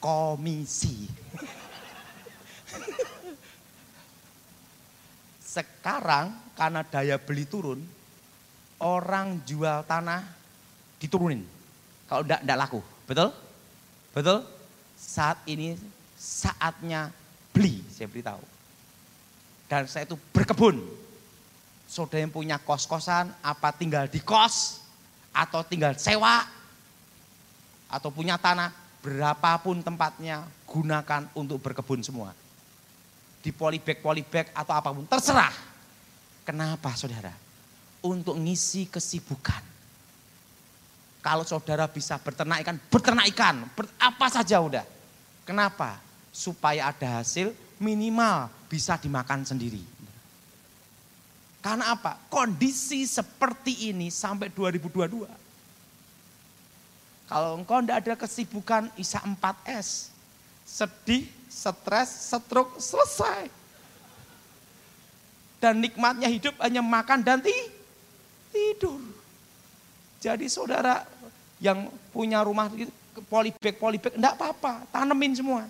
[0.00, 1.04] Komisi.
[5.44, 7.82] Sekarang karena daya beli turun,
[8.80, 10.24] orang jual tanah
[11.02, 11.42] diturunin.
[12.06, 12.80] Kalau enggak, enggak laku.
[13.04, 13.28] Betul?
[14.14, 14.38] Betul?
[14.94, 15.74] Saat ini
[16.14, 17.10] saatnya
[17.50, 18.42] beli, saya beritahu.
[19.70, 20.82] Dan saya itu berkebun.
[21.90, 24.78] Saudara yang punya kos-kosan, apa tinggal di kos,
[25.34, 26.46] atau tinggal sewa,
[27.90, 28.70] atau punya tanah,
[29.02, 32.30] berapapun tempatnya, gunakan untuk berkebun semua.
[33.42, 35.52] Di polybag-polybag atau apa pun, terserah.
[36.46, 37.34] Kenapa saudara?
[38.00, 39.60] Untuk ngisi kesibukan.
[41.20, 44.86] Kalau saudara bisa berternak ikan, berternak ikan, ber, apa saja udah.
[45.44, 46.00] Kenapa?
[46.32, 49.84] Supaya ada hasil minimal bisa dimakan sendiri.
[51.60, 52.16] Karena apa?
[52.32, 55.28] Kondisi seperti ini sampai 2022.
[57.30, 60.10] Kalau engkau tidak ada kesibukan ISA 4S,
[60.66, 63.46] sedih, stres, setruk, selesai.
[65.62, 67.38] Dan nikmatnya hidup hanya makan dan
[68.50, 68.98] tidur.
[70.18, 71.06] Jadi saudara
[71.62, 72.66] yang punya rumah
[73.30, 75.62] polybag, polybag, enggak apa-apa, tanemin semua.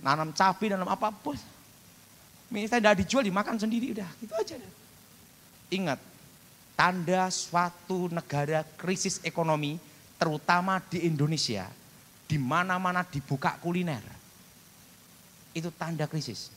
[0.00, 1.36] Nanam cabai, nanam apa pun.
[2.48, 4.56] Misalnya tidak dijual, dimakan sendiri, udah gitu aja.
[5.72, 6.00] Ingat,
[6.72, 9.91] tanda suatu negara krisis ekonomi,
[10.22, 11.66] terutama di Indonesia,
[12.30, 14.06] di mana-mana dibuka kuliner.
[15.50, 16.54] Itu tanda krisis.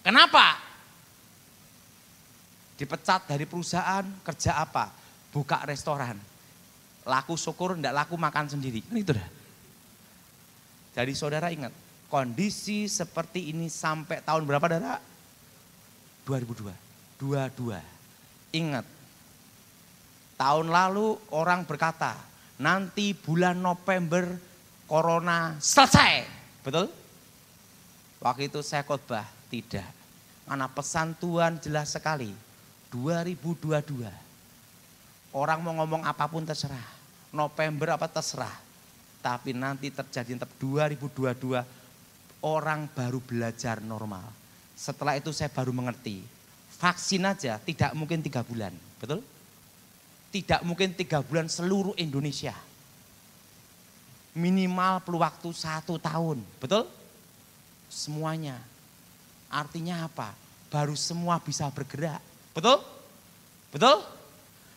[0.00, 0.56] Kenapa?
[2.80, 4.88] Dipecat dari perusahaan, kerja apa?
[5.28, 6.16] Buka restoran.
[7.04, 8.80] Laku syukur, enggak laku makan sendiri.
[8.80, 9.28] Kan itu dah.
[10.96, 11.76] Jadi saudara ingat,
[12.08, 14.96] kondisi seperti ini sampai tahun berapa Dara?
[16.24, 16.72] 2002.
[17.20, 17.76] 22.
[18.56, 18.88] Ingat,
[20.40, 22.16] tahun lalu orang berkata,
[22.56, 24.24] nanti bulan November
[24.88, 26.24] corona selesai.
[26.64, 26.88] Betul?
[28.24, 29.84] Waktu itu saya khotbah, tidak.
[30.48, 32.32] Mana pesan Tuhan jelas sekali.
[32.88, 34.08] 2022.
[35.30, 36.88] Orang mau ngomong apa pun terserah.
[37.30, 38.56] November apa terserah.
[39.20, 41.60] Tapi nanti terjadi tetap 2022
[42.40, 44.24] orang baru belajar normal.
[44.74, 46.24] Setelah itu saya baru mengerti.
[46.80, 48.72] Vaksin aja tidak mungkin tiga bulan.
[48.96, 49.20] Betul?
[50.30, 52.54] Tidak mungkin tiga bulan seluruh Indonesia.
[54.30, 56.38] Minimal perlu waktu satu tahun.
[56.62, 56.86] Betul?
[57.90, 58.62] Semuanya.
[59.50, 60.30] Artinya apa?
[60.70, 62.22] Baru semua bisa bergerak.
[62.54, 62.78] Betul?
[63.74, 64.06] Betul?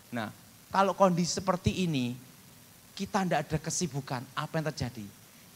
[0.10, 0.34] Nah,
[0.74, 2.18] kalau kondisi seperti ini,
[2.98, 5.06] kita tidak ada kesibukan, apa yang terjadi?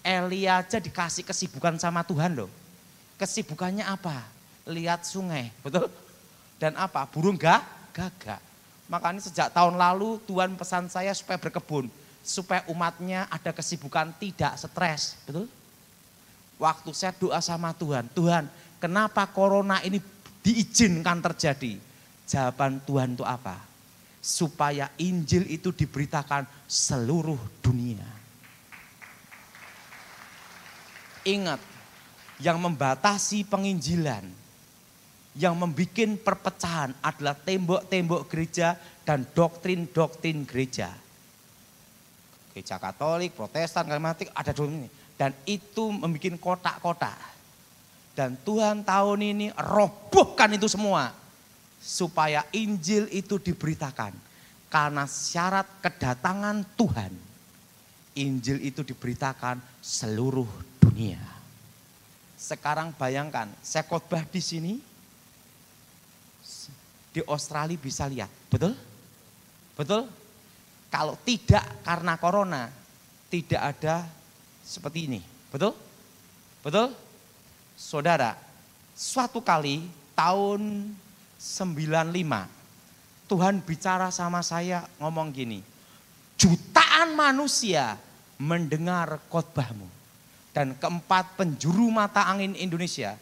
[0.01, 2.49] Elia aja dikasih kesibukan sama Tuhan loh.
[3.17, 4.25] Kesibukannya apa?
[4.69, 5.89] Lihat sungai, betul?
[6.61, 7.05] Dan apa?
[7.09, 7.65] Burung gak?
[7.93, 8.41] Gagak.
[8.87, 11.91] Makanya sejak tahun lalu Tuhan pesan saya supaya berkebun.
[12.23, 15.47] Supaya umatnya ada kesibukan tidak stres, betul?
[16.59, 18.49] Waktu saya doa sama Tuhan, Tuhan
[18.81, 20.01] kenapa corona ini
[20.43, 21.79] diizinkan terjadi?
[22.27, 23.55] Jawaban Tuhan itu apa?
[24.19, 28.03] Supaya Injil itu diberitakan seluruh dunia.
[31.23, 31.59] Ingat,
[32.39, 34.23] yang membatasi penginjilan,
[35.37, 38.73] yang membuat perpecahan adalah tembok-tembok gereja
[39.05, 40.89] dan doktrin-doktrin gereja.
[42.51, 44.89] Gereja Katolik, Protestan, Karismatik ada dulu ini.
[45.13, 47.17] Dan itu membuat kotak-kotak.
[48.17, 51.13] Dan Tuhan tahun ini robohkan itu semua.
[51.77, 54.17] Supaya Injil itu diberitakan.
[54.73, 57.13] Karena syarat kedatangan Tuhan.
[58.17, 60.49] Injil itu diberitakan seluruh
[60.81, 61.21] dunia.
[62.33, 64.73] Sekarang bayangkan, saya khotbah di sini,
[67.17, 68.77] di Australia bisa lihat, betul?
[69.73, 70.05] Betul?
[70.93, 72.69] Kalau tidak karena corona,
[73.33, 74.05] tidak ada
[74.61, 75.21] seperti ini.
[75.49, 75.73] Betul?
[76.61, 76.93] Betul?
[77.73, 78.37] Saudara,
[78.93, 80.93] suatu kali tahun
[81.41, 82.57] 95
[83.27, 85.59] Tuhan bicara sama saya ngomong gini.
[86.37, 87.97] Jutaan manusia
[88.37, 89.89] mendengar khotbahmu
[90.53, 93.17] dan keempat penjuru mata angin Indonesia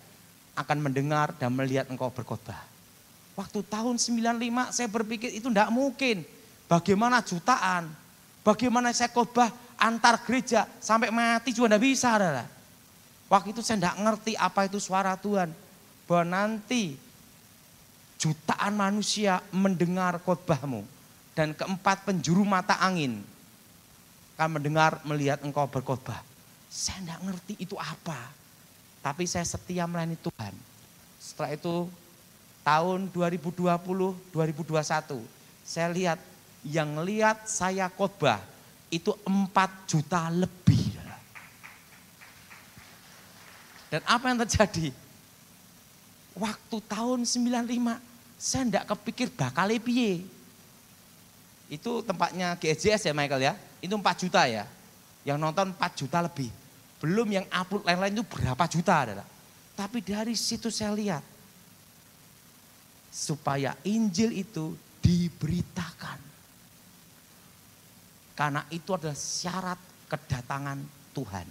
[0.56, 2.75] akan mendengar dan melihat engkau berkhotbah.
[3.36, 6.24] Waktu tahun 95 saya berpikir itu tidak mungkin.
[6.72, 7.92] Bagaimana jutaan?
[8.42, 12.16] Bagaimana saya khotbah antar gereja sampai mati juga tidak bisa.
[12.16, 12.48] Adalah.
[13.28, 15.52] Waktu itu saya tidak ngerti apa itu suara Tuhan.
[16.08, 16.96] Bahwa nanti
[18.16, 20.88] jutaan manusia mendengar khotbahmu.
[21.36, 23.20] Dan keempat penjuru mata angin
[24.40, 26.24] akan mendengar melihat engkau berkhotbah.
[26.72, 28.32] Saya tidak ngerti itu apa.
[29.04, 30.56] Tapi saya setia melayani Tuhan.
[31.20, 31.92] Setelah itu
[32.66, 33.62] tahun 2020,
[34.34, 35.22] 2021
[35.62, 36.20] saya lihat
[36.66, 38.42] yang lihat saya khotbah
[38.90, 40.86] itu 4 juta lebih.
[43.96, 44.92] Dan apa yang terjadi?
[46.36, 47.96] Waktu tahun 95
[48.36, 50.26] saya tidak kepikir bakal piye.
[51.72, 53.54] Itu tempatnya GSJS ya Michael ya.
[53.80, 54.68] Itu 4 juta ya.
[55.24, 56.52] Yang nonton 4 juta lebih.
[57.00, 59.28] Belum yang upload lain-lain itu berapa juta adalah.
[59.80, 61.24] Tapi dari situ saya lihat.
[63.16, 66.20] Supaya Injil itu diberitakan.
[68.36, 69.80] Karena itu adalah syarat
[70.12, 70.84] kedatangan
[71.16, 71.48] Tuhan.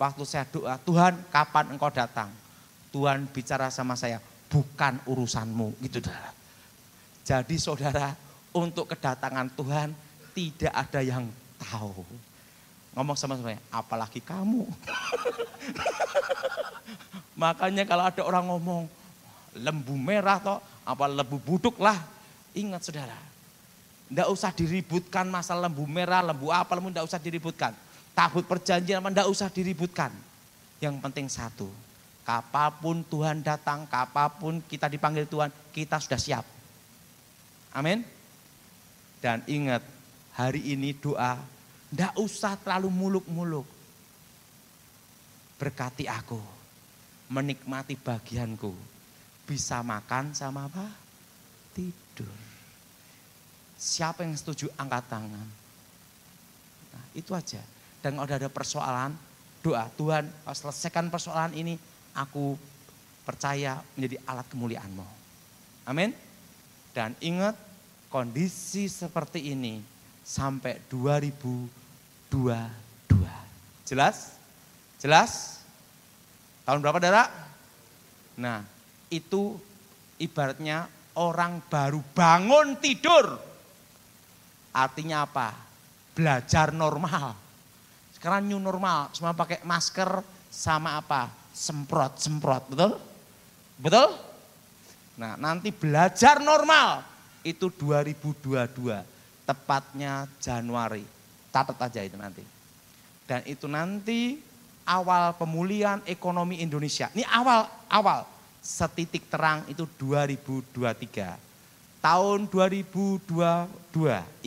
[0.00, 2.32] Waktu saya doa, Tuhan kapan engkau datang?
[2.88, 4.16] Tuhan bicara sama saya,
[4.48, 5.76] bukan urusanmu.
[5.84, 6.32] Gitu saudara.
[7.28, 8.08] Jadi saudara,
[8.56, 9.92] untuk kedatangan Tuhan
[10.32, 11.28] tidak ada yang
[11.60, 12.00] tahu.
[12.96, 14.64] Ngomong sama saya, apalagi kamu.
[17.42, 18.88] Makanya kalau ada orang ngomong,
[19.56, 21.96] lembu merah toh, apa lembu buduk lah.
[22.56, 23.16] Ingat saudara,
[24.08, 27.72] tidak usah diributkan masalah lembu merah, lembu apa, lembu tidak usah diributkan.
[28.16, 30.10] Tabut perjanjian tidak usah diributkan.
[30.80, 31.68] Yang penting satu,
[32.24, 36.44] kapapun Tuhan datang, kapapun kita dipanggil Tuhan, kita sudah siap.
[37.76, 38.02] Amin.
[39.18, 39.84] Dan ingat,
[40.34, 41.36] hari ini doa,
[41.90, 43.66] tidak usah terlalu muluk-muluk.
[45.58, 46.38] Berkati aku,
[47.28, 48.97] menikmati bagianku.
[49.48, 50.84] Bisa makan sama apa?
[51.72, 52.28] Tidur.
[53.80, 55.48] Siapa yang setuju angkat tangan.
[56.92, 57.64] Nah, itu aja.
[58.04, 59.16] Dan kalau ada persoalan,
[59.64, 61.80] doa Tuhan selesaikan persoalan ini,
[62.12, 62.60] aku
[63.24, 65.06] percaya menjadi alat kemuliaanmu.
[65.88, 66.12] Amin.
[66.92, 67.56] Dan ingat
[68.12, 69.80] kondisi seperti ini
[70.24, 71.72] sampai 2022.
[73.88, 74.36] Jelas?
[75.00, 75.64] Jelas?
[76.68, 77.24] Tahun berapa, Dara?
[78.36, 78.60] Nah,
[79.08, 79.56] itu
[80.20, 83.48] ibaratnya orang baru bangun tidur
[84.78, 85.58] Artinya apa?
[86.14, 87.34] Belajar normal.
[88.14, 91.30] Sekarang new normal, semua pakai masker sama apa?
[91.54, 92.92] Semprot-semprot, betul?
[93.78, 94.08] Betul?
[95.18, 97.02] Nah, nanti belajar normal
[97.42, 99.02] itu 2022,
[99.42, 101.02] tepatnya Januari.
[101.50, 102.42] Catat aja itu nanti.
[103.26, 104.38] Dan itu nanti
[104.86, 107.10] awal pemulihan ekonomi Indonesia.
[107.14, 108.26] Ini awal, awal.
[108.58, 111.48] Setitik terang itu 2023
[111.98, 113.26] tahun 2022,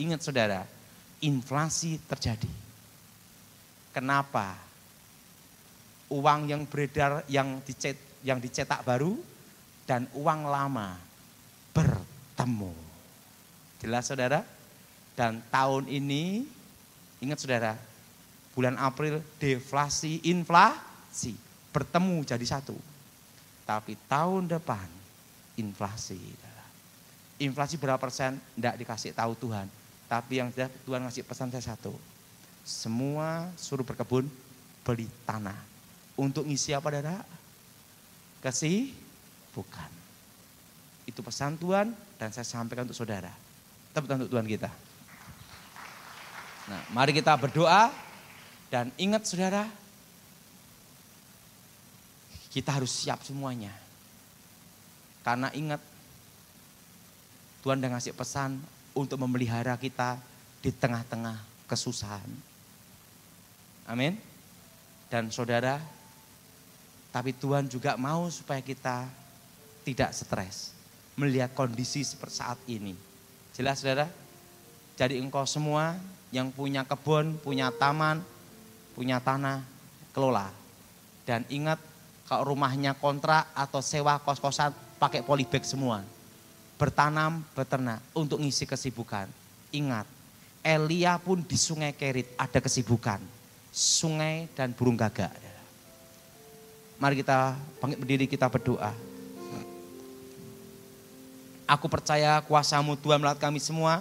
[0.00, 0.64] ingat saudara,
[1.20, 2.50] inflasi terjadi.
[3.92, 4.56] Kenapa?
[6.12, 9.16] Uang yang beredar yang dicet, yang dicetak baru
[9.88, 10.96] dan uang lama
[11.72, 12.72] bertemu.
[13.80, 14.44] Jelas saudara?
[15.12, 16.48] Dan tahun ini,
[17.20, 17.76] ingat saudara,
[18.56, 21.36] bulan April deflasi, inflasi
[21.72, 22.76] bertemu jadi satu.
[23.62, 24.88] Tapi tahun depan
[25.56, 26.18] inflasi
[27.42, 29.66] inflasi berapa persen tidak dikasih tahu Tuhan.
[30.06, 31.90] Tapi yang jelas Tuhan ngasih pesan saya satu.
[32.62, 34.30] Semua suruh berkebun,
[34.86, 35.56] beli tanah.
[36.14, 37.26] Untuk ngisi apa dada?
[38.44, 38.94] Kasih?
[39.56, 39.90] Bukan.
[41.08, 41.90] Itu pesan Tuhan
[42.20, 43.32] dan saya sampaikan untuk saudara.
[43.90, 44.70] Tepuk untuk Tuhan kita.
[46.70, 47.90] Nah, mari kita berdoa
[48.70, 49.66] dan ingat saudara,
[52.52, 53.72] kita harus siap semuanya.
[55.24, 55.80] Karena ingat
[57.64, 58.60] Tuhan udah ngasih pesan
[58.92, 60.20] untuk memelihara kita
[60.60, 62.28] di tengah-tengah kesusahan.
[63.88, 64.20] Amin.
[65.08, 65.80] Dan saudara,
[67.12, 69.04] Tapi Tuhan juga mau supaya kita
[69.84, 70.72] tidak stres
[71.12, 72.96] melihat kondisi seperti saat ini.
[73.52, 74.08] Jelas saudara?
[74.96, 76.00] Jadi engkau semua
[76.32, 78.24] yang punya kebun, punya taman,
[78.96, 79.60] punya tanah,
[80.16, 80.48] kelola.
[81.28, 81.76] Dan ingat
[82.32, 86.00] kalau rumahnya kontrak atau sewa kos-kosan pakai polybag semua.
[86.80, 89.28] Bertanam, beternak untuk ngisi kesibukan.
[89.68, 90.08] Ingat,
[90.64, 93.20] Elia pun di sungai Kerit ada kesibukan.
[93.68, 95.28] Sungai dan burung gagak.
[96.96, 97.52] Mari kita
[97.84, 98.96] bangkit berdiri kita berdoa.
[101.68, 104.00] Aku percaya kuasamu Tuhan melihat kami semua.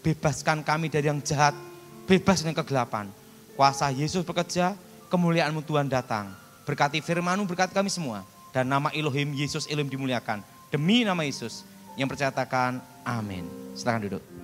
[0.00, 1.52] Bebaskan kami dari yang jahat.
[2.08, 3.12] Bebas dari kegelapan.
[3.52, 4.72] Kuasa Yesus bekerja,
[5.12, 6.45] kemuliaanmu Tuhan datang.
[6.66, 8.26] Berkati firmanmu, berkati kami semua.
[8.50, 10.42] Dan nama Elohim Yesus Elohim dimuliakan.
[10.66, 11.62] Demi nama Yesus
[11.94, 13.46] yang percatakan amin.
[13.78, 14.35] Silahkan duduk.